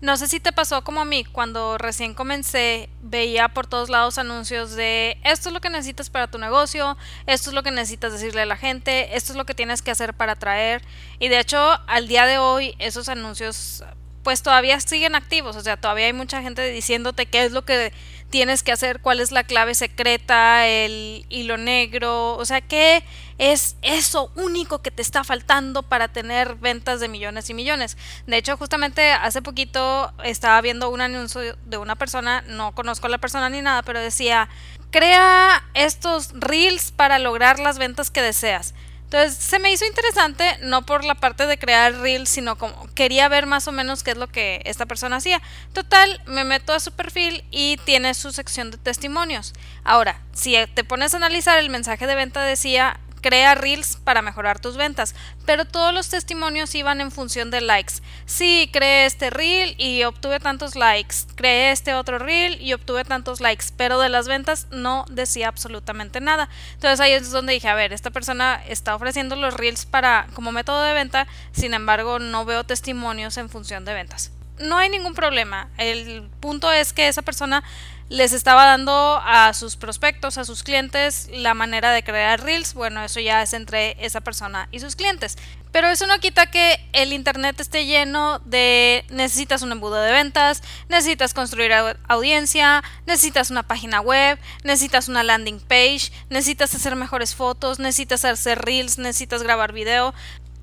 No 0.00 0.16
sé 0.16 0.28
si 0.28 0.40
te 0.40 0.50
pasó 0.50 0.82
como 0.82 1.02
a 1.02 1.04
mí, 1.04 1.24
cuando 1.24 1.76
recién 1.76 2.14
comencé, 2.14 2.88
veía 3.02 3.48
por 3.48 3.66
todos 3.66 3.90
lados 3.90 4.16
anuncios 4.16 4.74
de 4.74 5.18
esto 5.24 5.50
es 5.50 5.52
lo 5.52 5.60
que 5.60 5.68
necesitas 5.68 6.08
para 6.08 6.26
tu 6.26 6.38
negocio, 6.38 6.96
esto 7.26 7.50
es 7.50 7.54
lo 7.54 7.62
que 7.62 7.70
necesitas 7.70 8.12
decirle 8.12 8.40
a 8.40 8.46
la 8.46 8.56
gente, 8.56 9.14
esto 9.14 9.32
es 9.32 9.36
lo 9.36 9.44
que 9.44 9.54
tienes 9.54 9.82
que 9.82 9.90
hacer 9.90 10.14
para 10.14 10.32
atraer. 10.32 10.82
Y 11.18 11.28
de 11.28 11.38
hecho, 11.38 11.58
al 11.86 12.08
día 12.08 12.24
de 12.24 12.38
hoy, 12.38 12.74
esos 12.78 13.10
anuncios 13.10 13.84
pues 14.22 14.42
todavía 14.42 14.78
siguen 14.80 15.14
activos, 15.14 15.56
o 15.56 15.60
sea, 15.60 15.78
todavía 15.78 16.06
hay 16.06 16.12
mucha 16.12 16.42
gente 16.42 16.70
diciéndote 16.70 17.26
qué 17.26 17.44
es 17.44 17.52
lo 17.52 17.64
que 17.64 17.92
tienes 18.28 18.62
que 18.62 18.72
hacer, 18.72 19.00
cuál 19.00 19.20
es 19.20 19.32
la 19.32 19.44
clave 19.44 19.74
secreta, 19.74 20.66
el 20.66 21.24
hilo 21.28 21.56
negro, 21.56 22.36
o 22.36 22.44
sea, 22.44 22.60
qué 22.60 23.02
es 23.40 23.76
eso 23.80 24.30
único 24.36 24.82
que 24.82 24.90
te 24.90 25.00
está 25.00 25.24
faltando 25.24 25.82
para 25.82 26.08
tener 26.08 26.56
ventas 26.56 27.00
de 27.00 27.08
millones 27.08 27.48
y 27.48 27.54
millones. 27.54 27.96
De 28.26 28.36
hecho, 28.36 28.58
justamente 28.58 29.12
hace 29.12 29.40
poquito 29.40 30.12
estaba 30.22 30.60
viendo 30.60 30.90
un 30.90 31.00
anuncio 31.00 31.56
de 31.64 31.78
una 31.78 31.96
persona, 31.96 32.42
no 32.42 32.74
conozco 32.74 33.06
a 33.06 33.10
la 33.10 33.16
persona 33.16 33.48
ni 33.48 33.62
nada, 33.62 33.82
pero 33.82 33.98
decía, 33.98 34.50
crea 34.90 35.64
estos 35.72 36.32
reels 36.34 36.92
para 36.92 37.18
lograr 37.18 37.58
las 37.58 37.78
ventas 37.78 38.10
que 38.10 38.20
deseas. 38.20 38.74
Entonces 39.04 39.34
se 39.42 39.58
me 39.58 39.72
hizo 39.72 39.86
interesante, 39.86 40.44
no 40.60 40.84
por 40.84 41.02
la 41.02 41.14
parte 41.14 41.46
de 41.46 41.58
crear 41.58 41.94
reels, 41.94 42.28
sino 42.28 42.58
como 42.58 42.88
quería 42.94 43.26
ver 43.28 43.46
más 43.46 43.66
o 43.66 43.72
menos 43.72 44.02
qué 44.02 44.10
es 44.10 44.18
lo 44.18 44.28
que 44.28 44.60
esta 44.66 44.84
persona 44.84 45.16
hacía. 45.16 45.40
Total, 45.72 46.22
me 46.26 46.44
meto 46.44 46.74
a 46.74 46.78
su 46.78 46.92
perfil 46.92 47.42
y 47.50 47.78
tiene 47.78 48.12
su 48.12 48.32
sección 48.32 48.70
de 48.70 48.76
testimonios. 48.76 49.54
Ahora, 49.82 50.20
si 50.32 50.56
te 50.74 50.84
pones 50.84 51.14
a 51.14 51.16
analizar 51.16 51.58
el 51.58 51.70
mensaje 51.70 52.06
de 52.06 52.14
venta 52.14 52.42
decía 52.42 53.00
crea 53.20 53.54
reels 53.54 53.96
para 53.96 54.22
mejorar 54.22 54.60
tus 54.60 54.76
ventas, 54.76 55.14
pero 55.46 55.64
todos 55.64 55.92
los 55.92 56.08
testimonios 56.08 56.74
iban 56.74 57.00
en 57.00 57.10
función 57.10 57.50
de 57.50 57.60
likes. 57.60 57.94
Sí, 58.26 58.68
creé 58.72 59.06
este 59.06 59.30
reel 59.30 59.74
y 59.78 60.04
obtuve 60.04 60.40
tantos 60.40 60.76
likes, 60.76 61.16
creé 61.34 61.72
este 61.72 61.94
otro 61.94 62.18
reel 62.18 62.60
y 62.60 62.72
obtuve 62.72 63.04
tantos 63.04 63.40
likes, 63.40 63.66
pero 63.76 63.98
de 63.98 64.08
las 64.08 64.28
ventas 64.28 64.66
no 64.70 65.04
decía 65.10 65.48
absolutamente 65.48 66.20
nada. 66.20 66.48
Entonces 66.74 67.00
ahí 67.00 67.12
es 67.12 67.30
donde 67.30 67.52
dije, 67.52 67.68
a 67.68 67.74
ver, 67.74 67.92
esta 67.92 68.10
persona 68.10 68.62
está 68.68 68.94
ofreciendo 68.94 69.36
los 69.36 69.54
reels 69.54 69.86
para 69.86 70.26
como 70.34 70.52
método 70.52 70.82
de 70.82 70.94
venta, 70.94 71.26
sin 71.52 71.74
embargo 71.74 72.18
no 72.18 72.44
veo 72.44 72.64
testimonios 72.64 73.36
en 73.36 73.48
función 73.48 73.84
de 73.84 73.94
ventas. 73.94 74.32
No 74.58 74.76
hay 74.76 74.90
ningún 74.90 75.14
problema. 75.14 75.70
El 75.78 76.28
punto 76.40 76.70
es 76.70 76.92
que 76.92 77.08
esa 77.08 77.22
persona 77.22 77.64
les 78.10 78.32
estaba 78.32 78.66
dando 78.66 79.22
a 79.24 79.54
sus 79.54 79.76
prospectos, 79.76 80.36
a 80.36 80.44
sus 80.44 80.64
clientes, 80.64 81.30
la 81.32 81.54
manera 81.54 81.92
de 81.92 82.02
crear 82.02 82.42
reels. 82.42 82.74
Bueno, 82.74 83.04
eso 83.04 83.20
ya 83.20 83.40
es 83.40 83.52
entre 83.54 83.96
esa 84.04 84.20
persona 84.20 84.68
y 84.72 84.80
sus 84.80 84.96
clientes. 84.96 85.38
Pero 85.70 85.88
eso 85.88 86.08
no 86.08 86.18
quita 86.18 86.50
que 86.50 86.84
el 86.92 87.12
Internet 87.12 87.60
esté 87.60 87.86
lleno 87.86 88.40
de 88.40 89.04
necesitas 89.10 89.62
un 89.62 89.70
embudo 89.70 89.94
de 90.02 90.10
ventas, 90.10 90.60
necesitas 90.88 91.32
construir 91.32 91.72
audiencia, 92.08 92.82
necesitas 93.06 93.52
una 93.52 93.62
página 93.62 94.00
web, 94.00 94.40
necesitas 94.64 95.08
una 95.08 95.22
landing 95.22 95.60
page, 95.60 96.10
necesitas 96.28 96.74
hacer 96.74 96.96
mejores 96.96 97.36
fotos, 97.36 97.78
necesitas 97.78 98.24
hacer 98.24 98.58
reels, 98.58 98.98
necesitas 98.98 99.44
grabar 99.44 99.72
video, 99.72 100.12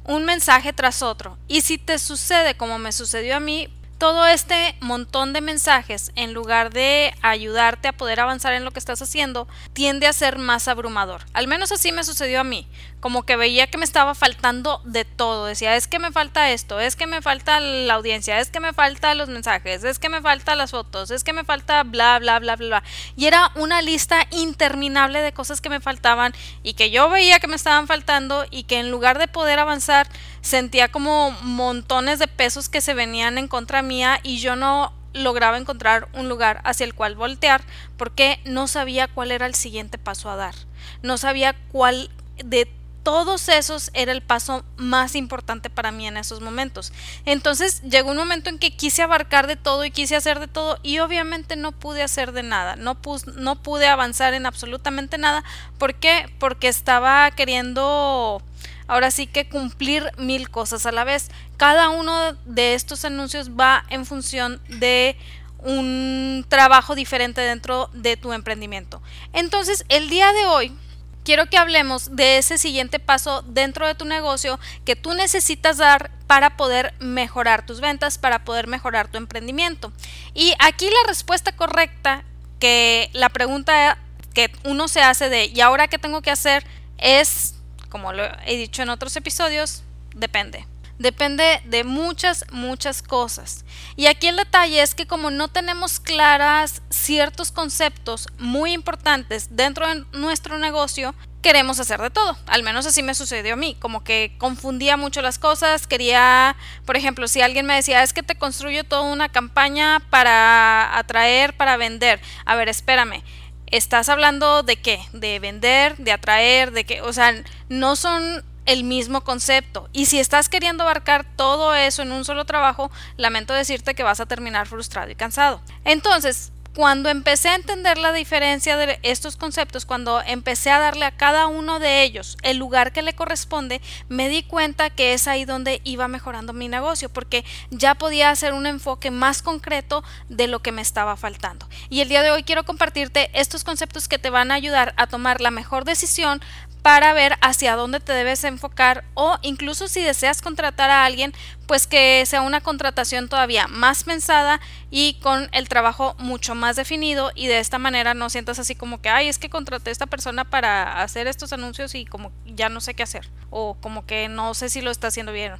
un 0.03 0.25
mensaje 0.25 0.73
tras 0.73 1.01
otro. 1.01 1.37
Y 1.47 1.61
si 1.61 1.77
te 1.77 1.97
sucede 1.97 2.57
como 2.57 2.77
me 2.77 2.91
sucedió 2.91 3.37
a 3.37 3.39
mí, 3.39 3.69
todo 3.97 4.27
este 4.27 4.75
montón 4.79 5.33
de 5.33 5.41
mensajes, 5.41 6.11
en 6.15 6.33
lugar 6.33 6.71
de 6.71 7.13
ayudarte 7.21 7.87
a 7.87 7.93
poder 7.93 8.19
avanzar 8.19 8.53
en 8.53 8.63
lo 8.63 8.71
que 8.71 8.79
estás 8.79 9.01
haciendo, 9.01 9.47
tiende 9.73 10.07
a 10.07 10.13
ser 10.13 10.37
más 10.37 10.67
abrumador. 10.67 11.21
Al 11.33 11.47
menos 11.47 11.71
así 11.71 11.91
me 11.91 12.03
sucedió 12.03 12.41
a 12.41 12.43
mí. 12.43 12.67
Como 12.99 13.23
que 13.23 13.35
veía 13.35 13.67
que 13.67 13.77
me 13.77 13.85
estaba 13.85 14.15
faltando 14.15 14.81
de 14.83 15.05
todo. 15.05 15.45
Decía, 15.45 15.75
es 15.75 15.87
que 15.87 15.99
me 15.99 16.11
falta 16.11 16.49
esto, 16.49 16.79
es 16.79 16.95
que 16.95 17.05
me 17.07 17.21
falta 17.21 17.59
la 17.59 17.93
audiencia, 17.93 18.39
es 18.39 18.49
que 18.49 18.59
me 18.59 18.73
falta 18.73 19.13
los 19.13 19.29
mensajes, 19.29 19.83
es 19.83 19.99
que 19.99 20.09
me 20.09 20.21
falta 20.21 20.55
las 20.55 20.71
fotos, 20.71 21.11
es 21.11 21.23
que 21.23 21.33
me 21.33 21.43
falta 21.43 21.83
bla, 21.83 22.17
bla, 22.19 22.39
bla, 22.39 22.55
bla, 22.55 22.67
bla. 22.67 22.83
Y 23.15 23.25
era 23.25 23.51
una 23.55 23.81
lista 23.81 24.27
interminable 24.31 25.21
de 25.21 25.31
cosas 25.31 25.61
que 25.61 25.69
me 25.69 25.79
faltaban 25.79 26.33
y 26.63 26.73
que 26.73 26.89
yo 26.89 27.09
veía 27.09 27.39
que 27.39 27.47
me 27.47 27.55
estaban 27.55 27.87
faltando 27.87 28.45
y 28.49 28.63
que 28.63 28.79
en 28.79 28.91
lugar 28.91 29.19
de 29.19 29.27
poder 29.27 29.59
avanzar, 29.59 30.07
sentía 30.41 30.87
como 30.87 31.31
montones 31.41 32.19
de 32.19 32.27
pesos 32.27 32.69
que 32.69 32.81
se 32.81 32.93
venían 32.93 33.37
en 33.37 33.47
contra 33.47 33.81
y 34.23 34.39
yo 34.39 34.55
no 34.55 34.93
lograba 35.13 35.57
encontrar 35.57 36.07
un 36.13 36.29
lugar 36.29 36.61
hacia 36.63 36.85
el 36.85 36.93
cual 36.93 37.15
voltear 37.15 37.61
porque 37.97 38.39
no 38.45 38.67
sabía 38.67 39.07
cuál 39.07 39.31
era 39.31 39.45
el 39.45 39.55
siguiente 39.55 39.97
paso 39.97 40.29
a 40.29 40.35
dar. 40.35 40.55
No 41.01 41.17
sabía 41.17 41.55
cuál 41.71 42.09
de 42.43 42.69
todos 43.07 43.47
esos 43.47 43.89
era 43.93 44.11
el 44.11 44.21
paso 44.21 44.65
más 44.75 45.15
importante 45.15 45.69
para 45.69 45.91
mí 45.91 46.05
en 46.07 46.17
esos 46.17 46.41
momentos. 46.41 46.91
Entonces 47.25 47.81
llegó 47.83 48.11
un 48.11 48.17
momento 48.17 48.49
en 48.49 48.59
que 48.59 48.75
quise 48.75 49.01
abarcar 49.01 49.47
de 49.47 49.55
todo 49.55 49.85
y 49.85 49.91
quise 49.91 50.17
hacer 50.17 50.41
de 50.41 50.49
todo 50.49 50.77
y 50.83 50.99
obviamente 50.99 51.55
no 51.55 51.71
pude 51.71 52.03
hacer 52.03 52.33
de 52.33 52.43
nada, 52.43 52.75
no, 52.75 52.97
no 53.37 53.63
pude 53.63 53.87
avanzar 53.87 54.33
en 54.33 54.45
absolutamente 54.45 55.17
nada. 55.17 55.45
¿Por 55.77 55.95
qué? 55.95 56.29
Porque 56.37 56.67
estaba 56.67 57.31
queriendo 57.31 58.41
ahora 58.87 59.11
sí 59.11 59.27
que 59.27 59.47
cumplir 59.47 60.11
mil 60.17 60.49
cosas 60.49 60.85
a 60.85 60.91
la 60.91 61.03
vez. 61.03 61.29
Cada 61.57 61.89
uno 61.89 62.33
de 62.45 62.73
estos 62.73 63.05
anuncios 63.05 63.51
va 63.51 63.85
en 63.89 64.05
función 64.05 64.61
de 64.67 65.17
un 65.59 66.45
trabajo 66.47 66.95
diferente 66.95 67.41
dentro 67.41 67.89
de 67.93 68.17
tu 68.17 68.33
emprendimiento. 68.33 69.01
Entonces, 69.33 69.85
el 69.89 70.09
día 70.09 70.31
de 70.33 70.45
hoy 70.45 70.75
quiero 71.23 71.47
que 71.47 71.57
hablemos 71.57 72.15
de 72.15 72.37
ese 72.37 72.57
siguiente 72.57 72.99
paso 72.99 73.41
dentro 73.41 73.85
de 73.85 73.95
tu 73.95 74.05
negocio 74.05 74.59
que 74.85 74.95
tú 74.95 75.13
necesitas 75.13 75.77
dar 75.77 76.11
para 76.27 76.55
poder 76.55 76.93
mejorar 76.99 77.65
tus 77.65 77.81
ventas, 77.81 78.17
para 78.17 78.45
poder 78.45 78.67
mejorar 78.67 79.07
tu 79.07 79.17
emprendimiento. 79.17 79.91
Y 80.33 80.53
aquí 80.59 80.85
la 80.85 81.07
respuesta 81.07 81.53
correcta 81.53 82.23
que 82.59 83.09
la 83.13 83.29
pregunta 83.29 83.97
que 84.33 84.51
uno 84.63 84.87
se 84.87 85.01
hace 85.01 85.29
de 85.29 85.45
¿y 85.45 85.61
ahora 85.61 85.87
qué 85.87 85.97
tengo 85.97 86.21
que 86.21 86.31
hacer? 86.31 86.63
es 86.97 87.55
como 87.89 88.13
lo 88.13 88.23
he 88.45 88.57
dicho 88.57 88.81
en 88.81 88.89
otros 88.89 89.15
episodios, 89.15 89.83
depende. 90.15 90.65
Depende 90.99 91.61
de 91.65 91.83
muchas, 91.83 92.43
muchas 92.51 93.03
cosas. 93.03 93.65
Y 93.95 94.07
aquí 94.07 94.27
el 94.27 94.35
detalle 94.35 94.81
es 94.81 94.95
que 94.95 95.05
como 95.05 95.29
no 95.29 95.47
tenemos 95.47 95.99
claras 95.99 96.81
ciertos 96.89 97.51
conceptos 97.51 98.27
muy 98.39 98.71
importantes 98.73 99.55
dentro 99.55 99.87
de 99.87 100.05
nuestro 100.13 100.57
negocio, 100.57 101.13
queremos 101.43 101.79
hacer 101.79 102.01
de 102.01 102.09
todo. 102.09 102.35
Al 102.47 102.63
menos 102.63 102.87
así 102.87 103.03
me 103.03 103.13
sucedió 103.13 103.53
a 103.53 103.57
mí. 103.57 103.77
Como 103.79 104.03
que 104.03 104.33
confundía 104.39 104.97
mucho 104.97 105.21
las 105.21 105.37
cosas. 105.37 105.85
Quería, 105.85 106.55
por 106.85 106.97
ejemplo, 106.97 107.27
si 107.27 107.41
alguien 107.41 107.67
me 107.67 107.75
decía, 107.75 108.01
es 108.01 108.11
que 108.11 108.23
te 108.23 108.35
construyo 108.35 108.83
toda 108.83 109.03
una 109.03 109.29
campaña 109.29 110.01
para 110.09 110.97
atraer, 110.97 111.55
para 111.55 111.77
vender. 111.77 112.19
A 112.43 112.55
ver, 112.55 112.69
espérame 112.69 113.23
estás 113.71 114.09
hablando 114.09 114.63
de 114.63 114.77
qué? 114.77 114.99
De 115.13 115.39
vender, 115.39 115.97
de 115.97 116.11
atraer, 116.11 116.71
de 116.71 116.85
qué, 116.85 117.01
o 117.01 117.13
sea, 117.13 117.33
no 117.69 117.95
son 117.95 118.43
el 118.65 118.83
mismo 118.83 119.21
concepto. 119.21 119.89
Y 119.93 120.05
si 120.05 120.19
estás 120.19 120.49
queriendo 120.49 120.83
abarcar 120.83 121.25
todo 121.35 121.73
eso 121.73 122.01
en 122.01 122.11
un 122.11 122.25
solo 122.25 122.45
trabajo, 122.45 122.91
lamento 123.15 123.53
decirte 123.53 123.95
que 123.95 124.03
vas 124.03 124.19
a 124.19 124.25
terminar 124.25 124.67
frustrado 124.67 125.09
y 125.09 125.15
cansado. 125.15 125.61
Entonces, 125.85 126.51
cuando 126.77 127.09
empecé 127.09 127.49
a 127.49 127.55
entender 127.55 127.97
la 127.97 128.13
diferencia 128.13 128.77
de 128.77 128.99
estos 129.01 129.35
conceptos, 129.35 129.87
cuando 129.87 130.21
empecé 130.21 130.69
a 130.69 130.77
darle 130.77 131.05
a 131.05 131.17
cada 131.17 131.47
uno 131.47 131.79
de 131.79 132.03
ellos 132.03 132.37
el 132.43 132.57
lugar 132.57 132.91
que 132.91 133.01
le 133.01 133.15
corresponde, 133.15 133.81
me 134.09 134.29
di 134.29 134.43
cuenta 134.43 134.91
que 134.91 135.15
es 135.15 135.27
ahí 135.27 135.43
donde 135.43 135.81
iba 135.85 136.07
mejorando 136.07 136.53
mi 136.53 136.67
negocio, 136.67 137.09
porque 137.09 137.43
ya 137.71 137.95
podía 137.95 138.29
hacer 138.29 138.53
un 138.53 138.67
enfoque 138.67 139.09
más 139.09 139.41
concreto 139.41 140.03
de 140.29 140.47
lo 140.47 140.59
que 140.59 140.71
me 140.71 140.83
estaba 140.83 141.17
faltando. 141.17 141.67
Y 141.89 142.01
el 142.01 142.09
día 142.09 142.21
de 142.21 142.29
hoy 142.29 142.43
quiero 142.43 142.63
compartirte 142.63 143.31
estos 143.33 143.63
conceptos 143.63 144.07
que 144.07 144.19
te 144.19 144.29
van 144.29 144.51
a 144.51 144.53
ayudar 144.53 144.93
a 144.97 145.07
tomar 145.07 145.41
la 145.41 145.49
mejor 145.49 145.83
decisión 145.83 146.43
para 146.81 147.13
ver 147.13 147.35
hacia 147.41 147.75
dónde 147.75 147.99
te 147.99 148.13
debes 148.13 148.43
enfocar 148.43 149.03
o 149.13 149.37
incluso 149.41 149.87
si 149.87 150.01
deseas 150.01 150.41
contratar 150.41 150.89
a 150.89 151.05
alguien, 151.05 151.33
pues 151.65 151.85
que 151.85 152.25
sea 152.25 152.41
una 152.41 152.61
contratación 152.61 153.27
todavía 153.27 153.67
más 153.67 154.03
pensada 154.03 154.61
y 154.89 155.15
con 155.15 155.49
el 155.51 155.67
trabajo 155.67 156.15
mucho 156.17 156.55
más 156.55 156.75
definido 156.75 157.31
y 157.35 157.47
de 157.47 157.59
esta 157.59 157.77
manera 157.77 158.13
no 158.13 158.29
sientas 158.29 158.59
así 158.59 158.75
como 158.75 159.01
que, 159.01 159.09
ay, 159.09 159.27
es 159.27 159.37
que 159.37 159.49
contraté 159.49 159.89
a 159.89 159.93
esta 159.93 160.05
persona 160.05 160.45
para 160.45 161.01
hacer 161.01 161.27
estos 161.27 161.51
anuncios 161.51 161.93
y 161.93 162.05
como 162.05 162.31
ya 162.45 162.69
no 162.69 162.79
sé 162.79 162.93
qué 162.93 163.03
hacer 163.03 163.29
o 163.49 163.75
como 163.81 164.05
que 164.05 164.29
no 164.29 164.53
sé 164.53 164.69
si 164.69 164.81
lo 164.81 164.91
está 164.91 165.07
haciendo 165.07 165.33
bien 165.33 165.53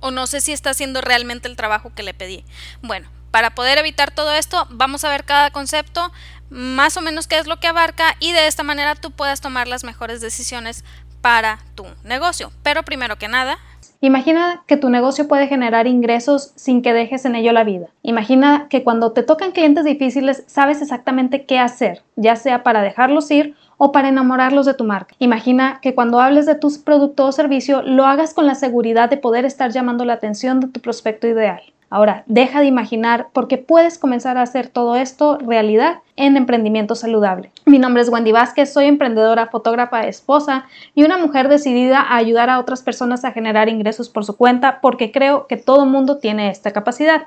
o 0.00 0.10
no 0.10 0.26
sé 0.26 0.40
si 0.40 0.52
está 0.52 0.70
haciendo 0.70 1.00
realmente 1.00 1.48
el 1.48 1.56
trabajo 1.56 1.94
que 1.94 2.02
le 2.02 2.14
pedí. 2.14 2.44
Bueno, 2.82 3.08
para 3.30 3.54
poder 3.54 3.76
evitar 3.76 4.12
todo 4.12 4.32
esto, 4.32 4.66
vamos 4.70 5.04
a 5.04 5.10
ver 5.10 5.24
cada 5.24 5.50
concepto, 5.50 6.10
más 6.50 6.96
o 6.96 7.00
menos 7.00 7.26
qué 7.26 7.38
es 7.38 7.46
lo 7.46 7.58
que 7.58 7.66
abarca 7.66 8.16
y 8.20 8.32
de 8.32 8.46
esta 8.46 8.62
manera 8.62 8.94
tú 8.94 9.10
puedas 9.10 9.40
tomar 9.40 9.68
las 9.68 9.84
mejores 9.84 10.20
decisiones 10.20 10.84
para 11.20 11.58
tu 11.74 11.86
negocio. 12.04 12.52
Pero 12.62 12.84
primero 12.84 13.16
que 13.16 13.28
nada, 13.28 13.58
Imagina 14.02 14.62
que 14.66 14.76
tu 14.76 14.90
negocio 14.90 15.26
puede 15.26 15.48
generar 15.48 15.86
ingresos 15.86 16.52
sin 16.54 16.82
que 16.82 16.92
dejes 16.92 17.24
en 17.24 17.34
ello 17.34 17.52
la 17.52 17.64
vida. 17.64 17.88
Imagina 18.02 18.66
que 18.68 18.84
cuando 18.84 19.12
te 19.12 19.22
tocan 19.22 19.52
clientes 19.52 19.84
difíciles 19.84 20.44
sabes 20.46 20.82
exactamente 20.82 21.46
qué 21.46 21.58
hacer, 21.58 22.02
ya 22.14 22.36
sea 22.36 22.62
para 22.62 22.82
dejarlos 22.82 23.30
ir 23.30 23.54
o 23.78 23.92
para 23.92 24.08
enamorarlos 24.08 24.66
de 24.66 24.74
tu 24.74 24.84
marca. 24.84 25.14
Imagina 25.18 25.80
que 25.80 25.94
cuando 25.94 26.20
hables 26.20 26.46
de 26.46 26.54
tus 26.54 26.78
producto 26.78 27.26
o 27.26 27.32
servicio 27.32 27.82
lo 27.82 28.06
hagas 28.06 28.34
con 28.34 28.46
la 28.46 28.54
seguridad 28.54 29.08
de 29.08 29.16
poder 29.16 29.44
estar 29.44 29.70
llamando 29.70 30.04
la 30.04 30.14
atención 30.14 30.60
de 30.60 30.68
tu 30.68 30.80
prospecto 30.80 31.26
ideal. 31.26 31.62
Ahora, 31.88 32.24
deja 32.26 32.60
de 32.60 32.66
imaginar 32.66 33.28
porque 33.32 33.58
puedes 33.58 33.96
comenzar 33.98 34.36
a 34.36 34.42
hacer 34.42 34.68
todo 34.68 34.96
esto 34.96 35.38
realidad 35.38 36.00
en 36.16 36.36
emprendimiento 36.36 36.94
saludable. 36.96 37.52
Mi 37.64 37.78
nombre 37.78 38.02
es 38.02 38.08
Wendy 38.08 38.32
Vázquez, 38.32 38.72
soy 38.72 38.86
emprendedora, 38.86 39.46
fotógrafa, 39.46 40.06
esposa 40.06 40.66
y 40.94 41.04
una 41.04 41.18
mujer 41.18 41.48
decidida 41.48 42.00
a 42.00 42.16
ayudar 42.16 42.50
a 42.50 42.58
otras 42.58 42.82
personas 42.82 43.24
a 43.24 43.32
generar 43.32 43.68
ingresos 43.68 44.08
por 44.08 44.24
su 44.24 44.36
cuenta 44.36 44.80
porque 44.80 45.12
creo 45.12 45.46
que 45.46 45.56
todo 45.56 45.86
mundo 45.86 46.18
tiene 46.18 46.50
esta 46.50 46.72
capacidad. 46.72 47.22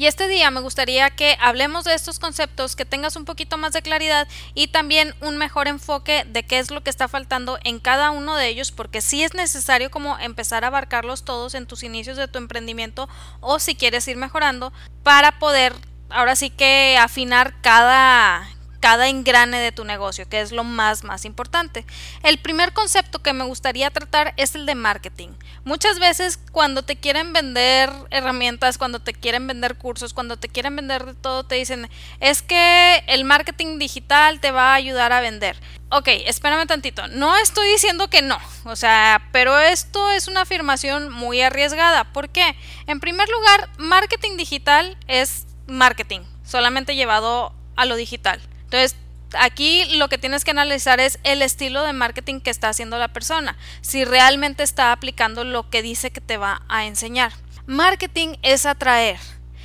Y 0.00 0.06
este 0.06 0.28
día 0.28 0.50
me 0.50 0.62
gustaría 0.62 1.10
que 1.10 1.36
hablemos 1.40 1.84
de 1.84 1.92
estos 1.92 2.18
conceptos, 2.18 2.74
que 2.74 2.86
tengas 2.86 3.16
un 3.16 3.26
poquito 3.26 3.58
más 3.58 3.74
de 3.74 3.82
claridad 3.82 4.26
y 4.54 4.68
también 4.68 5.14
un 5.20 5.36
mejor 5.36 5.68
enfoque 5.68 6.24
de 6.24 6.42
qué 6.42 6.58
es 6.58 6.70
lo 6.70 6.82
que 6.82 6.88
está 6.88 7.06
faltando 7.06 7.58
en 7.64 7.80
cada 7.80 8.10
uno 8.10 8.34
de 8.34 8.48
ellos, 8.48 8.72
porque 8.72 9.02
sí 9.02 9.22
es 9.22 9.34
necesario 9.34 9.90
como 9.90 10.18
empezar 10.18 10.64
a 10.64 10.68
abarcarlos 10.68 11.22
todos 11.22 11.54
en 11.54 11.66
tus 11.66 11.82
inicios 11.82 12.16
de 12.16 12.28
tu 12.28 12.38
emprendimiento 12.38 13.10
o 13.40 13.58
si 13.58 13.74
quieres 13.74 14.08
ir 14.08 14.16
mejorando 14.16 14.72
para 15.02 15.38
poder 15.38 15.74
ahora 16.08 16.34
sí 16.34 16.48
que 16.48 16.96
afinar 16.98 17.60
cada 17.60 18.48
cada 18.80 19.08
engrane 19.08 19.60
de 19.60 19.72
tu 19.72 19.84
negocio, 19.84 20.28
que 20.28 20.40
es 20.40 20.52
lo 20.52 20.64
más, 20.64 21.04
más 21.04 21.24
importante. 21.24 21.84
El 22.22 22.38
primer 22.38 22.72
concepto 22.72 23.20
que 23.20 23.32
me 23.32 23.44
gustaría 23.44 23.90
tratar 23.90 24.34
es 24.36 24.54
el 24.54 24.66
de 24.66 24.74
marketing. 24.74 25.28
Muchas 25.64 25.98
veces 25.98 26.40
cuando 26.50 26.82
te 26.82 26.96
quieren 26.96 27.32
vender 27.32 27.90
herramientas, 28.10 28.78
cuando 28.78 29.00
te 29.00 29.12
quieren 29.12 29.46
vender 29.46 29.76
cursos, 29.76 30.14
cuando 30.14 30.38
te 30.38 30.48
quieren 30.48 30.74
vender 30.74 31.04
de 31.04 31.14
todo, 31.14 31.44
te 31.44 31.56
dicen, 31.56 31.88
es 32.20 32.42
que 32.42 33.04
el 33.06 33.24
marketing 33.24 33.78
digital 33.78 34.40
te 34.40 34.50
va 34.50 34.72
a 34.72 34.74
ayudar 34.74 35.12
a 35.12 35.20
vender. 35.20 35.56
Ok, 35.90 36.08
espérame 36.08 36.66
tantito. 36.66 37.08
No 37.08 37.36
estoy 37.36 37.68
diciendo 37.70 38.08
que 38.08 38.22
no, 38.22 38.38
o 38.64 38.76
sea, 38.76 39.28
pero 39.32 39.58
esto 39.58 40.10
es 40.10 40.28
una 40.28 40.42
afirmación 40.42 41.10
muy 41.10 41.42
arriesgada. 41.42 42.04
¿Por 42.12 42.30
qué? 42.30 42.56
En 42.86 43.00
primer 43.00 43.28
lugar, 43.28 43.68
marketing 43.76 44.36
digital 44.36 44.96
es 45.08 45.46
marketing, 45.66 46.20
solamente 46.44 46.94
llevado 46.94 47.54
a 47.76 47.84
lo 47.84 47.96
digital. 47.96 48.40
Entonces, 48.70 48.96
aquí 49.36 49.96
lo 49.96 50.08
que 50.08 50.16
tienes 50.16 50.44
que 50.44 50.52
analizar 50.52 51.00
es 51.00 51.18
el 51.24 51.42
estilo 51.42 51.82
de 51.82 51.92
marketing 51.92 52.38
que 52.38 52.50
está 52.50 52.68
haciendo 52.68 52.98
la 52.98 53.08
persona, 53.08 53.56
si 53.80 54.04
realmente 54.04 54.62
está 54.62 54.92
aplicando 54.92 55.42
lo 55.42 55.68
que 55.68 55.82
dice 55.82 56.12
que 56.12 56.20
te 56.20 56.36
va 56.36 56.62
a 56.68 56.86
enseñar. 56.86 57.32
Marketing 57.66 58.36
es 58.42 58.66
atraer, 58.66 59.18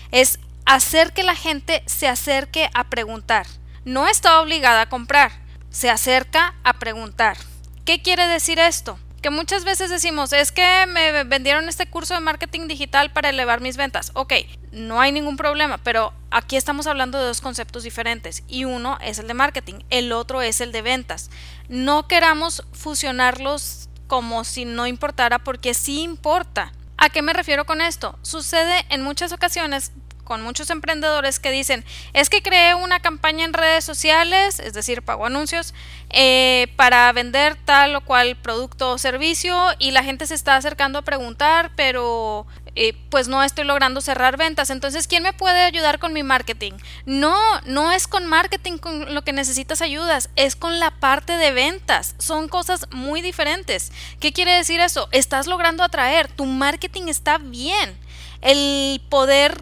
es 0.10 0.40
hacer 0.66 1.14
que 1.14 1.22
la 1.22 1.36
gente 1.36 1.84
se 1.86 2.08
acerque 2.08 2.72
a 2.74 2.86
preguntar. 2.86 3.46
No 3.84 4.08
está 4.08 4.42
obligada 4.42 4.82
a 4.82 4.90
comprar, 4.90 5.32
se 5.70 5.92
acerca 5.92 6.56
a 6.64 6.74
preguntar. 6.80 7.38
¿Qué 7.86 8.02
quiere 8.02 8.28
decir 8.28 8.58
esto? 8.58 8.98
Que 9.26 9.32
muchas 9.32 9.64
veces 9.64 9.90
decimos, 9.90 10.34
es 10.34 10.52
que 10.52 10.86
me 10.86 11.24
vendieron 11.24 11.68
este 11.68 11.88
curso 11.88 12.14
de 12.14 12.20
marketing 12.20 12.68
digital 12.68 13.12
para 13.12 13.30
elevar 13.30 13.60
mis 13.60 13.76
ventas. 13.76 14.12
Ok, 14.14 14.34
no 14.72 15.02
hay 15.02 15.12
ningún 15.12 15.36
problema, 15.36 15.80
pero 15.80 16.14
aquí 16.30 16.58
estamos 16.58 16.86
hablando 16.86 17.18
de 17.18 17.26
dos 17.26 17.42
conceptos 17.42 17.82
diferentes 17.82 18.44
y 18.48 18.66
uno 18.66 19.00
es 19.02 19.18
el 19.18 19.28
de 19.28 19.34
marketing, 19.34 19.80
el 19.90 20.12
otro 20.12 20.44
es 20.44 20.62
el 20.62 20.72
de 20.72 20.84
ventas. 20.84 21.32
No 21.70 22.08
queramos 22.08 22.66
fusionarlos 22.72 23.90
como 24.06 24.44
si 24.44 24.64
no 24.64 24.86
importara 24.86 25.40
porque 25.40 25.74
sí 25.74 26.04
importa. 26.04 26.72
¿A 26.96 27.10
qué 27.10 27.24
me 27.24 27.34
refiero 27.34 27.66
con 27.66 27.82
esto? 27.82 28.20
Sucede 28.22 28.86
en 28.90 29.02
muchas 29.02 29.32
ocasiones 29.32 29.92
con 30.26 30.42
muchos 30.42 30.70
emprendedores 30.70 31.40
que 31.40 31.52
dicen, 31.52 31.86
es 32.12 32.30
que 32.30 32.44
creé 32.44 32.76
una 32.76 33.00
campaña 33.00 33.46
en 33.46 33.54
redes 33.54 33.86
sociales, 33.86 34.60
es 34.60 34.74
decir, 34.74 35.02
pago 35.02 35.26
anuncios, 35.26 35.74
eh, 36.10 36.68
para 36.76 37.12
vender 37.14 37.56
tal 37.64 37.96
o 37.96 38.02
cual 38.02 38.36
producto 38.36 38.92
o 38.92 38.98
servicio 38.98 39.56
y 39.80 39.92
la 39.92 40.04
gente 40.04 40.28
se 40.28 40.36
está 40.36 40.58
acercando 40.58 41.00
a 41.00 41.04
preguntar, 41.04 41.72
pero 41.78 42.46
eh, 42.78 42.94
pues 43.10 43.30
no 43.30 43.42
estoy 43.42 43.64
logrando 43.64 44.02
cerrar 44.02 44.36
ventas. 44.36 44.70
Entonces, 44.70 45.08
¿quién 45.08 45.24
me 45.24 45.32
puede 45.34 45.62
ayudar 45.62 45.98
con 45.98 46.12
mi 46.12 46.24
marketing? 46.24 46.74
No, 47.06 47.38
no 47.66 47.92
es 47.92 48.08
con 48.08 48.26
marketing 48.26 48.78
con 48.78 49.14
lo 49.14 49.24
que 49.24 49.32
necesitas 49.32 49.82
ayudas, 49.82 50.30
es 50.36 50.56
con 50.56 50.80
la 50.80 50.92
parte 50.92 51.38
de 51.38 51.52
ventas. 51.52 52.16
Son 52.18 52.50
cosas 52.50 52.88
muy 52.92 53.22
diferentes. 53.22 53.92
¿Qué 54.20 54.34
quiere 54.34 54.52
decir 54.52 54.82
eso? 54.82 55.08
Estás 55.12 55.48
logrando 55.48 55.84
atraer, 55.84 56.28
tu 56.28 56.46
marketing 56.46 57.04
está 57.08 57.38
bien. 57.38 57.98
El 58.42 59.02
poder 59.10 59.58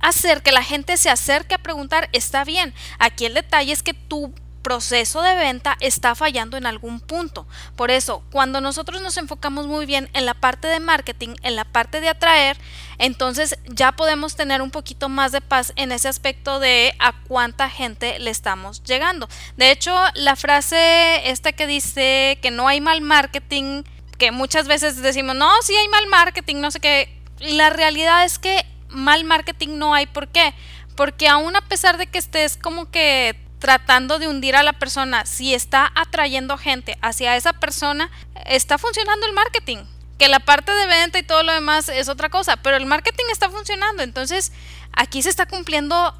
hacer 0.00 0.42
que 0.42 0.52
la 0.52 0.62
gente 0.62 0.96
se 0.96 1.10
acerque 1.10 1.54
a 1.54 1.58
preguntar 1.58 2.08
está 2.12 2.44
bien. 2.44 2.74
Aquí 2.98 3.26
el 3.26 3.34
detalle 3.34 3.72
es 3.72 3.82
que 3.82 3.94
tu 3.94 4.32
proceso 4.66 5.22
de 5.22 5.36
venta 5.36 5.76
está 5.78 6.16
fallando 6.16 6.56
en 6.56 6.66
algún 6.66 6.98
punto. 6.98 7.46
Por 7.76 7.92
eso, 7.92 8.24
cuando 8.32 8.60
nosotros 8.60 9.00
nos 9.00 9.16
enfocamos 9.16 9.68
muy 9.68 9.86
bien 9.86 10.10
en 10.12 10.26
la 10.26 10.34
parte 10.34 10.66
de 10.66 10.80
marketing, 10.80 11.36
en 11.44 11.54
la 11.54 11.64
parte 11.64 12.00
de 12.00 12.08
atraer, 12.08 12.58
entonces 12.98 13.60
ya 13.66 13.92
podemos 13.92 14.34
tener 14.34 14.62
un 14.62 14.72
poquito 14.72 15.08
más 15.08 15.30
de 15.30 15.40
paz 15.40 15.72
en 15.76 15.92
ese 15.92 16.08
aspecto 16.08 16.58
de 16.58 16.96
a 16.98 17.14
cuánta 17.28 17.70
gente 17.70 18.18
le 18.18 18.32
estamos 18.32 18.82
llegando. 18.82 19.28
De 19.56 19.70
hecho, 19.70 19.96
la 20.14 20.34
frase 20.34 21.30
esta 21.30 21.52
que 21.52 21.68
dice 21.68 22.40
que 22.42 22.50
no 22.50 22.66
hay 22.66 22.80
mal 22.80 23.00
marketing, 23.02 23.84
que 24.18 24.32
muchas 24.32 24.66
veces 24.66 25.00
decimos, 25.00 25.36
no, 25.36 25.48
sí 25.62 25.76
hay 25.76 25.86
mal 25.86 26.08
marketing, 26.08 26.56
no 26.56 26.72
sé 26.72 26.80
qué, 26.80 27.16
la 27.38 27.70
realidad 27.70 28.24
es 28.24 28.40
que 28.40 28.66
mal 28.88 29.24
marketing 29.24 29.78
no 29.78 29.94
hay. 29.94 30.06
¿Por 30.06 30.28
qué? 30.28 30.54
Porque 30.96 31.28
aún 31.28 31.56
a 31.56 31.60
pesar 31.62 31.98
de 31.98 32.06
que 32.06 32.18
estés 32.18 32.56
como 32.56 32.90
que 32.90 33.36
tratando 33.58 34.18
de 34.18 34.28
hundir 34.28 34.56
a 34.56 34.62
la 34.62 34.74
persona, 34.74 35.26
si 35.26 35.54
está 35.54 35.90
atrayendo 35.94 36.58
gente 36.58 36.98
hacia 37.02 37.36
esa 37.36 37.52
persona, 37.54 38.10
está 38.44 38.78
funcionando 38.78 39.26
el 39.26 39.32
marketing. 39.32 39.78
Que 40.18 40.28
la 40.28 40.40
parte 40.40 40.74
de 40.74 40.86
venta 40.86 41.18
y 41.18 41.22
todo 41.22 41.42
lo 41.42 41.52
demás 41.52 41.88
es 41.88 42.08
otra 42.08 42.30
cosa, 42.30 42.56
pero 42.56 42.76
el 42.76 42.86
marketing 42.86 43.24
está 43.30 43.50
funcionando. 43.50 44.02
Entonces, 44.02 44.52
aquí 44.92 45.22
se 45.22 45.28
está 45.28 45.46
cumpliendo 45.46 46.14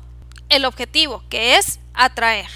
el 0.48 0.64
objetivo, 0.64 1.24
que 1.30 1.56
es 1.56 1.80
atraer. 1.94 2.48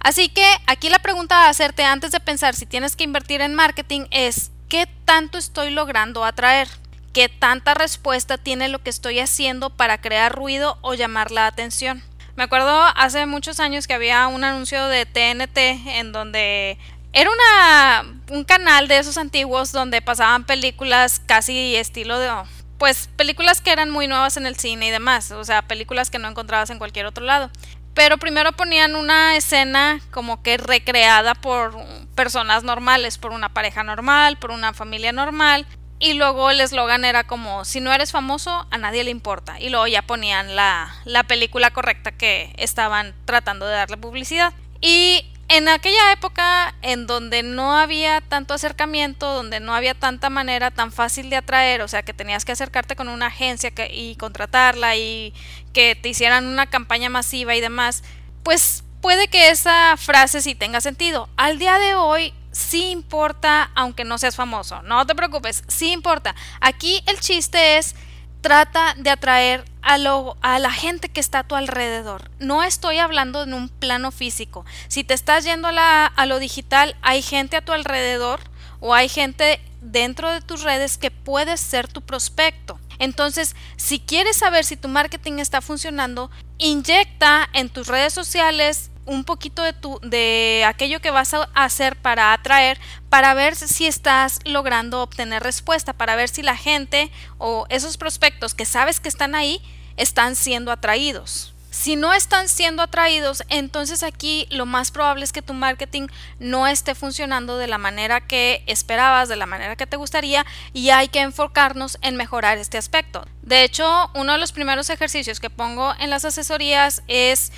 Así 0.00 0.28
que 0.28 0.46
aquí 0.66 0.88
la 0.88 1.00
pregunta 1.00 1.44
a 1.44 1.48
hacerte 1.48 1.84
antes 1.84 2.12
de 2.12 2.20
pensar 2.20 2.54
si 2.54 2.64
tienes 2.64 2.96
que 2.96 3.04
invertir 3.04 3.40
en 3.40 3.54
marketing 3.54 4.06
es, 4.10 4.52
¿qué 4.68 4.88
tanto 5.04 5.36
estoy 5.36 5.70
logrando 5.70 6.24
atraer? 6.24 6.68
Qué 7.16 7.30
tanta 7.30 7.72
respuesta 7.72 8.36
tiene 8.36 8.68
lo 8.68 8.82
que 8.82 8.90
estoy 8.90 9.20
haciendo 9.20 9.70
para 9.70 10.02
crear 10.02 10.34
ruido 10.34 10.76
o 10.82 10.92
llamar 10.92 11.30
la 11.30 11.46
atención. 11.46 12.02
Me 12.36 12.42
acuerdo 12.42 12.82
hace 12.94 13.24
muchos 13.24 13.58
años 13.58 13.86
que 13.86 13.94
había 13.94 14.26
un 14.26 14.44
anuncio 14.44 14.86
de 14.88 15.06
TNT 15.06 15.56
en 15.96 16.12
donde 16.12 16.76
era 17.14 17.30
una, 17.30 18.20
un 18.30 18.44
canal 18.44 18.86
de 18.86 18.98
esos 18.98 19.16
antiguos 19.16 19.72
donde 19.72 20.02
pasaban 20.02 20.44
películas 20.44 21.22
casi 21.24 21.74
estilo 21.76 22.18
de 22.18 22.30
pues 22.76 23.08
películas 23.16 23.62
que 23.62 23.72
eran 23.72 23.88
muy 23.88 24.06
nuevas 24.08 24.36
en 24.36 24.44
el 24.44 24.56
cine 24.56 24.88
y 24.88 24.90
demás, 24.90 25.30
o 25.30 25.42
sea, 25.42 25.62
películas 25.62 26.10
que 26.10 26.18
no 26.18 26.28
encontrabas 26.28 26.68
en 26.68 26.76
cualquier 26.76 27.06
otro 27.06 27.24
lado. 27.24 27.50
Pero 27.94 28.18
primero 28.18 28.52
ponían 28.52 28.94
una 28.94 29.36
escena 29.36 30.00
como 30.10 30.42
que 30.42 30.58
recreada 30.58 31.34
por 31.34 31.74
personas 32.14 32.62
normales, 32.62 33.16
por 33.16 33.32
una 33.32 33.48
pareja 33.48 33.82
normal, 33.82 34.36
por 34.36 34.50
una 34.50 34.74
familia 34.74 35.12
normal, 35.12 35.66
y 35.98 36.14
luego 36.14 36.50
el 36.50 36.60
eslogan 36.60 37.04
era 37.04 37.24
como, 37.24 37.64
si 37.64 37.80
no 37.80 37.92
eres 37.92 38.12
famoso, 38.12 38.66
a 38.70 38.78
nadie 38.78 39.04
le 39.04 39.10
importa. 39.10 39.58
Y 39.60 39.70
luego 39.70 39.86
ya 39.86 40.02
ponían 40.02 40.54
la, 40.54 40.94
la 41.04 41.24
película 41.24 41.70
correcta 41.70 42.12
que 42.12 42.52
estaban 42.58 43.14
tratando 43.24 43.66
de 43.66 43.74
darle 43.74 43.96
publicidad. 43.96 44.52
Y 44.80 45.24
en 45.48 45.68
aquella 45.68 46.12
época 46.12 46.74
en 46.82 47.06
donde 47.06 47.42
no 47.42 47.76
había 47.76 48.20
tanto 48.20 48.52
acercamiento, 48.52 49.32
donde 49.32 49.60
no 49.60 49.74
había 49.74 49.94
tanta 49.94 50.28
manera 50.28 50.70
tan 50.70 50.92
fácil 50.92 51.30
de 51.30 51.36
atraer, 51.36 51.80
o 51.82 51.88
sea 51.88 52.02
que 52.02 52.12
tenías 52.12 52.44
que 52.44 52.52
acercarte 52.52 52.96
con 52.96 53.08
una 53.08 53.26
agencia 53.26 53.72
y 53.90 54.16
contratarla 54.16 54.96
y 54.96 55.32
que 55.72 55.94
te 55.94 56.08
hicieran 56.08 56.46
una 56.46 56.66
campaña 56.66 57.08
masiva 57.08 57.54
y 57.54 57.60
demás, 57.60 58.02
pues 58.42 58.84
puede 59.00 59.28
que 59.28 59.50
esa 59.50 59.96
frase 59.96 60.42
sí 60.42 60.54
tenga 60.54 60.80
sentido. 60.80 61.28
Al 61.36 61.58
día 61.58 61.78
de 61.78 61.94
hoy 61.94 62.34
sí 62.56 62.90
importa 62.90 63.70
aunque 63.74 64.04
no 64.04 64.16
seas 64.16 64.34
famoso. 64.34 64.80
No 64.82 65.06
te 65.06 65.14
preocupes, 65.14 65.62
sí 65.68 65.92
importa. 65.92 66.34
Aquí 66.60 67.02
el 67.06 67.20
chiste 67.20 67.76
es 67.76 67.94
trata 68.40 68.94
de 68.96 69.10
atraer 69.10 69.64
a, 69.82 69.98
lo, 69.98 70.36
a 70.40 70.58
la 70.58 70.70
gente 70.70 71.10
que 71.10 71.20
está 71.20 71.40
a 71.40 71.44
tu 71.44 71.54
alrededor. 71.54 72.30
No 72.38 72.62
estoy 72.62 72.98
hablando 72.98 73.42
en 73.42 73.52
un 73.52 73.68
plano 73.68 74.10
físico. 74.10 74.64
Si 74.88 75.04
te 75.04 75.14
estás 75.14 75.44
yendo 75.44 75.68
a, 75.68 76.06
a 76.06 76.26
lo 76.26 76.38
digital, 76.38 76.96
hay 77.02 77.22
gente 77.22 77.56
a 77.56 77.64
tu 77.64 77.72
alrededor 77.72 78.40
o 78.80 78.94
hay 78.94 79.08
gente 79.08 79.60
dentro 79.82 80.30
de 80.30 80.40
tus 80.40 80.62
redes 80.62 80.96
que 80.96 81.10
puede 81.10 81.58
ser 81.58 81.88
tu 81.88 82.00
prospecto. 82.00 82.80
Entonces, 82.98 83.54
si 83.76 84.00
quieres 84.00 84.36
saber 84.36 84.64
si 84.64 84.76
tu 84.76 84.88
marketing 84.88 85.40
está 85.40 85.60
funcionando, 85.60 86.30
inyecta 86.56 87.48
en 87.52 87.68
tus 87.68 87.86
redes 87.86 88.14
sociales 88.14 88.90
un 89.06 89.24
poquito 89.24 89.62
de, 89.62 89.72
tu, 89.72 89.98
de 90.02 90.64
aquello 90.66 91.00
que 91.00 91.10
vas 91.10 91.32
a 91.32 91.48
hacer 91.54 91.96
para 91.96 92.32
atraer, 92.32 92.78
para 93.08 93.34
ver 93.34 93.56
si 93.56 93.86
estás 93.86 94.40
logrando 94.44 95.02
obtener 95.02 95.42
respuesta, 95.42 95.92
para 95.92 96.16
ver 96.16 96.28
si 96.28 96.42
la 96.42 96.56
gente 96.56 97.10
o 97.38 97.66
esos 97.70 97.96
prospectos 97.96 98.54
que 98.54 98.66
sabes 98.66 99.00
que 99.00 99.08
están 99.08 99.34
ahí 99.34 99.62
están 99.96 100.36
siendo 100.36 100.70
atraídos. 100.72 101.54
Si 101.70 101.94
no 101.94 102.14
están 102.14 102.48
siendo 102.48 102.82
atraídos, 102.82 103.42
entonces 103.50 104.02
aquí 104.02 104.46
lo 104.50 104.64
más 104.64 104.90
probable 104.90 105.24
es 105.24 105.32
que 105.32 105.42
tu 105.42 105.52
marketing 105.52 106.08
no 106.38 106.66
esté 106.66 106.94
funcionando 106.94 107.58
de 107.58 107.66
la 107.66 107.76
manera 107.76 108.22
que 108.22 108.64
esperabas, 108.66 109.28
de 109.28 109.36
la 109.36 109.44
manera 109.44 109.76
que 109.76 109.86
te 109.86 109.98
gustaría 109.98 110.46
y 110.72 110.88
hay 110.88 111.08
que 111.08 111.20
enfocarnos 111.20 111.98
en 112.00 112.16
mejorar 112.16 112.56
este 112.56 112.78
aspecto. 112.78 113.26
De 113.42 113.62
hecho, 113.62 114.10
uno 114.14 114.32
de 114.32 114.38
los 114.38 114.52
primeros 114.52 114.88
ejercicios 114.88 115.38
que 115.38 115.50
pongo 115.50 115.94
en 116.00 116.08
las 116.08 116.24
asesorías 116.24 117.02
es 117.08 117.52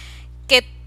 que 0.49 0.78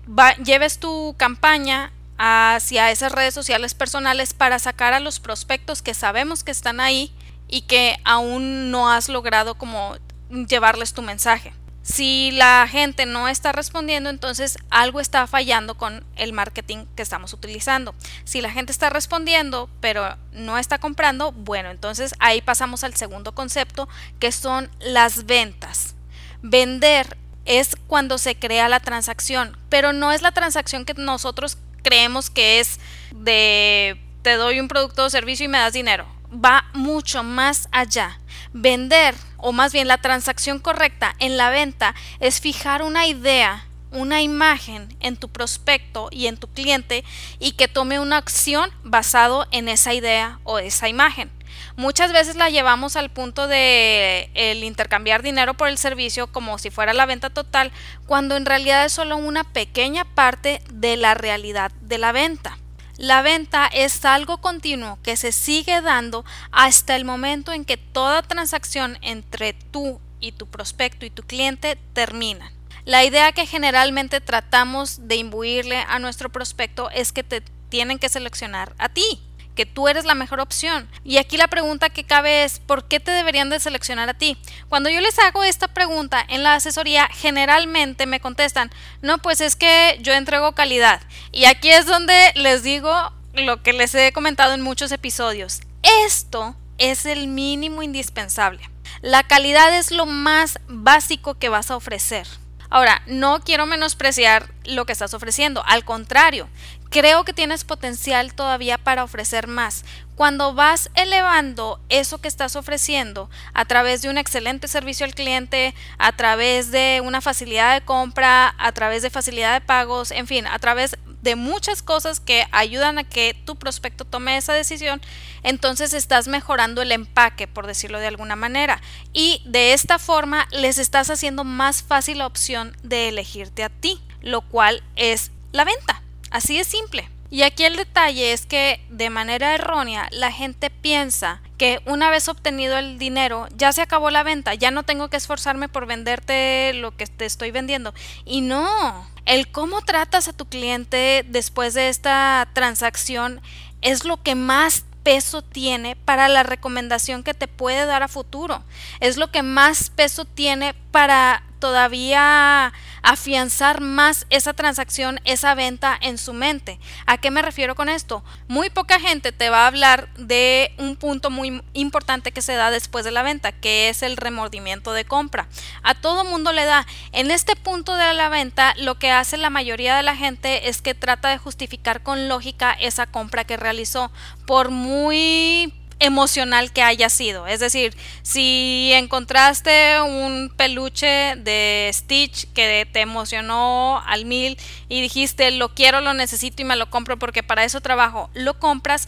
lleves 0.44 0.80
tu 0.80 1.15
campaña 1.18 1.91
hacia 2.18 2.91
esas 2.91 3.12
redes 3.12 3.34
sociales 3.34 3.74
personales 3.74 4.34
para 4.34 4.60
sacar 4.60 4.94
a 4.94 5.00
los 5.00 5.20
prospectos 5.20 5.82
que 5.82 5.94
sabemos 5.94 6.44
que 6.44 6.51
están 6.51 6.80
ahí 6.80 7.13
y 7.48 7.62
que 7.62 7.98
aún 8.06 8.72
no 8.72 8.91
has 8.91 9.10
logrado 9.10 9.56
como 9.56 9.96
llevarles 10.30 10.94
tu 10.94 11.01
mensaje. 11.01 11.53
Si 11.84 12.30
la 12.32 12.68
gente 12.70 13.08
no 13.08 13.27
está 13.27 13.51
respondiendo, 13.51 14.12
entonces 14.12 14.58
algo 14.70 15.00
está 15.00 15.25
fallando 15.25 15.75
con 15.75 16.06
el 16.15 16.32
marketing 16.32 16.86
que 16.96 17.01
estamos 17.01 17.34
utilizando. 17.34 17.96
Si 18.24 18.39
la 18.39 18.51
gente 18.51 18.72
está 18.72 18.91
respondiendo, 18.91 19.68
pero 19.80 20.15
no 20.32 20.60
está 20.60 20.77
comprando, 20.77 21.32
bueno, 21.32 21.72
entonces 21.72 22.13
ahí 22.20 22.41
pasamos 22.41 22.84
al 22.84 22.94
segundo 22.94 23.34
concepto, 23.34 23.89
que 24.20 24.32
son 24.32 24.70
las 24.80 25.25
ventas. 25.25 25.96
Vender 26.44 27.18
es 27.45 27.75
cuando 27.88 28.17
se 28.17 28.36
crea 28.36 28.69
la 28.69 28.79
transacción, 28.79 29.57
pero 29.69 29.93
no 29.93 30.12
es 30.12 30.21
la 30.21 30.31
transacción 30.31 30.86
que 30.86 30.93
nosotros 30.93 31.57
creemos 31.83 32.29
que 32.29 32.60
es 32.60 32.79
de 33.12 34.00
te 34.21 34.36
doy 34.36 34.60
un 34.60 34.67
producto 34.67 35.05
o 35.05 35.10
servicio 35.10 35.45
y 35.45 35.50
me 35.50 35.57
das 35.57 35.74
dinero. 35.74 36.05
Va 36.33 36.65
mucho 36.74 37.24
más 37.24 37.67
allá. 37.71 38.19
Vender, 38.53 39.15
o 39.38 39.51
más 39.51 39.74
bien 39.74 39.88
la 39.88 39.98
transacción 39.98 40.60
correcta 40.60 41.15
en 41.19 41.38
la 41.38 41.50
venta, 41.50 41.95
es 42.19 42.39
fijar 42.39 42.83
una 42.83 43.07
idea, 43.07 43.65
una 43.91 44.21
imagen 44.21 44.95
en 45.00 45.17
tu 45.17 45.29
prospecto 45.29 46.10
y 46.12 46.27
en 46.27 46.38
tu 46.38 46.48
cliente 46.48 47.03
y 47.39 47.53
que 47.53 47.67
tome 47.67 48.00
una 48.00 48.17
acción 48.17 48.69
basado 48.83 49.48
en 49.51 49.67
esa 49.67 49.93
idea 49.93 50.39
o 50.43 50.60
esa 50.60 50.88
imagen. 50.88 51.29
Muchas 51.75 52.13
veces 52.13 52.36
la 52.36 52.50
llevamos 52.50 52.96
al 52.96 53.10
punto 53.10 53.48
de 53.48 54.30
el 54.34 54.63
intercambiar 54.63 55.24
dinero 55.24 55.53
por 55.53 55.68
el 55.68 55.77
servicio 55.77 56.27
como 56.27 56.58
si 56.58 56.70
fuera 56.70 56.94
la 56.94 57.06
venta 57.06 57.30
total, 57.30 57.72
cuando 58.06 58.36
en 58.38 58.46
realidad 58.46 58.86
es 58.86 58.94
solo 58.94 59.18
una 59.18 59.44
pequeña 59.44 60.06
parte 60.06 60.62
de 60.72 60.98
la 60.98 61.13
realidad 61.13 61.72
de 61.82 61.98
la 61.98 62.12
venta. 62.12 62.58
La 62.98 63.22
venta 63.22 63.68
es 63.68 64.06
algo 64.06 64.38
continuo 64.38 65.00
que 65.01 65.18
se 65.18 65.32
sigue 65.32 65.82
dando 65.82 66.24
hasta 66.51 66.96
el 66.96 67.03
momento 67.03 67.51
en 67.51 67.65
que 67.65 67.77
toda 67.77 68.22
transacción 68.22 68.98
entre 69.01 69.53
tú 69.53 70.00
y 70.20 70.34
tu 70.34 70.46
prospecto 70.46 71.06
y 71.06 71.10
tu 71.10 71.24
cliente 71.24 71.77
termina. 71.94 72.51
La 72.86 73.03
idea 73.03 73.32
que 73.32 73.46
generalmente 73.46 74.22
tratamos 74.22 75.08
de 75.08 75.15
imbuirle 75.15 75.84
a 75.88 76.00
nuestro 76.00 76.30
prospecto 76.30 76.89
es 76.91 77.12
que 77.12 77.24
te 77.24 77.41
tienen 77.70 78.00
que 78.00 78.10
seleccionar 78.10 78.75
a 78.77 78.89
ti 78.89 79.22
que 79.55 79.65
tú 79.65 79.88
eres 79.88 80.05
la 80.05 80.15
mejor 80.15 80.39
opción. 80.39 80.89
Y 81.03 81.17
aquí 81.17 81.38
la 81.38 81.48
pregunta 81.48 81.89
que 81.89 82.05
cabe 82.05 82.43
es, 82.43 82.60
¿por 82.60 82.88
qué 82.88 83.00
te 83.00 83.12
deberían 83.12 83.50
de 83.50 83.60
seleccionar 83.60 84.10
a 84.10 84.13
ti? 84.13 84.38
Cuando 84.70 84.89
yo 84.89 85.01
les 85.01 85.17
hago 85.20 85.43
esta 85.43 85.67
pregunta 85.67 86.24
en 86.27 86.43
la 86.43 86.55
asesoría, 86.55 87.10
generalmente 87.12 88.05
me 88.05 88.20
contestan, 88.20 88.72
no, 89.01 89.17
pues 89.17 89.41
es 89.41 89.55
que 89.55 89.98
yo 90.01 90.13
entrego 90.13 90.53
calidad. 90.53 91.01
Y 91.31 91.46
aquí 91.46 91.70
es 91.70 91.86
donde 91.86 92.31
les 92.36 92.63
digo 92.63 92.93
lo 93.34 93.63
que 93.63 93.74
les 93.74 93.93
he 93.96 94.12
comentado 94.12 94.53
en 94.53 94.62
muchos 94.62 94.91
episodios. 94.91 95.62
Esto 96.05 96.55
es 96.77 97.05
el 97.05 97.27
mínimo 97.27 97.84
indispensable. 97.84 98.70
La 99.01 99.24
calidad 99.24 99.75
es 99.75 99.91
lo 99.91 100.05
más 100.05 100.60
básico 100.67 101.36
que 101.36 101.50
vas 101.50 101.72
a 101.72 101.75
ofrecer. 101.75 102.27
Ahora, 102.70 103.01
no 103.05 103.41
quiero 103.41 103.65
menospreciar 103.65 104.50
lo 104.63 104.86
que 104.86 104.93
estás 104.93 105.13
ofreciendo, 105.13 105.62
al 105.65 105.84
contrario, 105.84 106.48
creo 106.91 107.24
que 107.24 107.33
tienes 107.33 107.63
potencial 107.63 108.33
todavía 108.33 108.77
para 108.77 109.05
ofrecer 109.05 109.48
más. 109.48 109.86
Cuando 110.15 110.53
vas 110.53 110.91
elevando 110.93 111.79
eso 111.88 112.19
que 112.19 112.27
estás 112.27 112.57
ofreciendo 112.57 113.29
a 113.53 113.63
través 113.63 114.01
de 114.01 114.10
un 114.10 114.17
excelente 114.17 114.67
servicio 114.67 115.05
al 115.05 115.15
cliente, 115.15 115.74
a 115.98 116.12
través 116.12 116.69
de 116.69 117.01
una 117.03 117.21
facilidad 117.21 117.74
de 117.74 117.86
compra, 117.86 118.53
a 118.57 118.71
través 118.74 119.01
de 119.01 119.10
facilidad 119.10 119.53
de 119.53 119.65
pagos, 119.65 120.12
en 120.12 120.27
fin, 120.27 120.45
a 120.45 120.60
través 120.60 120.98
de 121.21 121.36
muchas 121.36 121.81
cosas 121.81 122.19
que 122.19 122.45
ayudan 122.51 123.00
a 123.00 123.05
que 123.05 123.36
tu 123.45 123.55
prospecto 123.55 124.03
tome 124.03 124.36
esa 124.36 124.53
decisión, 124.53 125.01
entonces 125.43 125.93
estás 125.93 126.27
mejorando 126.27 126.81
el 126.81 126.91
empaque, 126.91 127.48
por 127.48 127.67
decirlo 127.67 128.00
de 128.00 128.07
alguna 128.07 128.36
manera. 128.36 128.81
Y 129.13 129.41
de 129.45 129.71
esta 129.71 129.98
forma 129.98 130.45
les 130.51 130.77
estás 130.77 131.10
haciendo 131.10 131.45
más 131.45 131.83
fácil 131.83 132.17
la 132.17 132.27
opción 132.27 132.75
de 132.83 133.07
elegirte 133.07 133.63
a 133.63 133.69
ti, 133.69 134.01
lo 134.21 134.41
cual 134.41 134.83
es 134.98 135.31
la 135.53 135.63
venta. 135.63 136.00
Así 136.31 136.57
de 136.57 136.63
simple. 136.63 137.09
Y 137.29 137.43
aquí 137.43 137.63
el 137.63 137.77
detalle 137.77 138.33
es 138.33 138.45
que 138.45 138.85
de 138.89 139.09
manera 139.09 139.55
errónea 139.55 140.09
la 140.11 140.33
gente 140.33 140.69
piensa 140.69 141.41
que 141.57 141.79
una 141.85 142.09
vez 142.09 142.27
obtenido 142.27 142.77
el 142.77 143.00
dinero 143.00 143.47
ya 143.55 143.71
se 143.71 143.81
acabó 143.81 144.09
la 144.09 144.23
venta, 144.23 144.53
ya 144.53 144.69
no 144.69 144.83
tengo 144.83 145.09
que 145.09 145.15
esforzarme 145.15 145.69
por 145.69 145.85
venderte 145.85 146.73
lo 146.73 146.91
que 146.97 147.07
te 147.07 147.25
estoy 147.25 147.51
vendiendo. 147.51 147.93
Y 148.25 148.41
no, 148.41 149.07
el 149.25 149.50
cómo 149.50 149.81
tratas 149.81 150.27
a 150.27 150.33
tu 150.33 150.45
cliente 150.45 151.23
después 151.25 151.73
de 151.73 151.88
esta 151.88 152.50
transacción 152.53 153.39
es 153.81 154.03
lo 154.03 154.21
que 154.21 154.35
más 154.35 154.83
peso 155.03 155.41
tiene 155.41 155.95
para 155.95 156.27
la 156.27 156.43
recomendación 156.43 157.23
que 157.23 157.33
te 157.33 157.47
puede 157.47 157.85
dar 157.85 158.03
a 158.03 158.09
futuro. 158.09 158.63
Es 159.00 159.15
lo 159.15 159.31
que 159.31 159.41
más 159.41 159.89
peso 159.89 160.25
tiene 160.25 160.73
para 160.91 161.43
todavía 161.62 162.74
afianzar 163.03 163.80
más 163.80 164.25
esa 164.30 164.53
transacción, 164.53 165.22
esa 165.24 165.56
venta 165.56 165.98
en 166.01 166.18
su 166.18 166.34
mente. 166.34 166.77
¿A 167.06 167.18
qué 167.18 167.32
me 167.32 167.41
refiero 167.41 167.75
con 167.75 167.88
esto? 167.88 168.25
Muy 168.50 168.70
poca 168.70 169.00
gente 169.00 169.32
te 169.32 169.50
va 169.50 169.63
a 169.63 169.68
hablar 169.68 170.13
de 170.15 170.74
un 170.77 170.98
punto 170.98 171.30
muy 171.30 171.63
importante 171.72 172.34
que 172.34 172.41
se 172.41 172.56
da 172.56 172.70
después 172.70 173.06
de 173.06 173.12
la 173.12 173.24
venta, 173.24 173.53
que 173.53 173.88
es 173.88 174.03
el 174.03 174.18
remordimiento 174.18 174.91
de 174.91 175.06
compra. 175.06 175.48
A 175.84 175.96
todo 175.96 176.25
mundo 176.25 176.51
le 176.51 176.65
da. 176.65 176.86
En 177.13 177.32
este 177.32 177.56
punto 177.56 177.96
de 177.96 178.13
la 178.13 178.27
venta, 178.27 178.74
lo 178.77 179.00
que 179.00 179.12
hace 179.12 179.38
la 179.38 179.50
mayoría 179.50 179.96
de 179.96 180.03
la 180.03 180.18
gente 180.18 180.68
es 180.68 180.82
que 180.82 180.96
trata 180.96 181.30
de 181.30 181.38
justificar 181.38 182.03
con 182.03 182.27
lógica 182.27 182.74
esa 182.74 183.08
compra 183.08 183.46
que 183.46 183.56
realizó, 183.56 184.12
por 184.46 184.70
muy 184.70 185.74
emocional 186.01 186.74
que 186.74 186.81
haya 186.81 187.10
sido. 187.10 187.48
Es 187.48 187.60
decir, 187.60 187.96
si 188.24 188.91
encontraste 188.93 190.01
un 190.01 190.51
peluche 190.58 191.36
de 191.38 191.89
Stitch 191.93 192.51
que 192.53 192.88
te 192.91 193.01
emocionó 193.01 194.01
al 194.08 194.25
mil 194.25 194.58
y 194.89 195.01
dijiste 195.01 195.51
lo 195.51 195.74
quiero, 195.74 196.01
lo 196.01 196.13
necesito 196.13 196.63
y 196.63 196.65
me 196.65 196.75
lo 196.75 196.89
compro 196.89 197.17
porque 197.17 197.43
para 197.43 197.63
eso 197.63 197.81
trabajo, 197.81 198.31
lo 198.34 198.60
compras, 198.60 199.08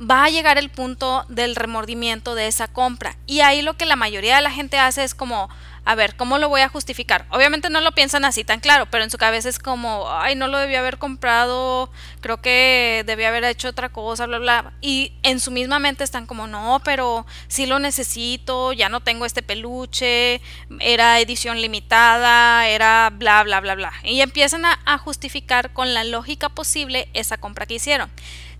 va 0.00 0.24
a 0.24 0.30
llegar 0.30 0.56
el 0.56 0.70
punto 0.70 1.26
del 1.28 1.56
remordimiento 1.56 2.36
de 2.36 2.46
esa 2.46 2.68
compra. 2.68 3.16
Y 3.26 3.40
ahí 3.40 3.60
lo 3.60 3.76
que 3.76 3.84
la 3.84 3.96
mayoría 3.96 4.36
de 4.36 4.42
la 4.42 4.52
gente 4.52 4.78
hace 4.78 5.02
es 5.02 5.14
como, 5.16 5.50
a 5.84 5.94
ver, 5.94 6.14
¿cómo 6.16 6.38
lo 6.38 6.48
voy 6.48 6.60
a 6.60 6.68
justificar? 6.68 7.26
Obviamente 7.30 7.70
no 7.70 7.80
lo 7.80 7.92
piensan 7.92 8.24
así 8.24 8.44
tan 8.44 8.60
claro, 8.60 8.86
pero 8.90 9.04
en 9.04 9.10
su 9.10 9.18
cabeza 9.18 9.48
es 9.48 9.58
como, 9.58 10.10
ay, 10.10 10.34
no 10.34 10.48
lo 10.48 10.58
debía 10.58 10.80
haber 10.80 10.98
comprado, 10.98 11.90
creo 12.20 12.40
que 12.40 13.02
debía 13.06 13.28
haber 13.28 13.44
hecho 13.44 13.68
otra 13.68 13.88
cosa, 13.88 14.26
bla, 14.26 14.38
bla. 14.38 14.72
Y 14.80 15.12
en 15.22 15.40
su 15.40 15.50
misma 15.50 15.78
mente 15.78 16.04
están 16.04 16.26
como, 16.26 16.46
no, 16.46 16.80
pero 16.84 17.26
sí 17.48 17.66
lo 17.66 17.78
necesito, 17.78 18.72
ya 18.72 18.88
no 18.88 19.00
tengo 19.00 19.24
este 19.24 19.42
peluche, 19.42 20.40
era 20.80 21.18
edición 21.20 21.60
limitada, 21.60 22.68
era 22.68 23.10
bla, 23.12 23.42
bla, 23.42 23.60
bla, 23.60 23.74
bla. 23.74 23.92
Y 24.04 24.20
empiezan 24.20 24.64
a, 24.64 24.78
a 24.84 24.98
justificar 24.98 25.72
con 25.72 25.94
la 25.94 26.04
lógica 26.04 26.48
posible 26.48 27.08
esa 27.14 27.38
compra 27.38 27.66
que 27.66 27.74
hicieron. 27.74 28.10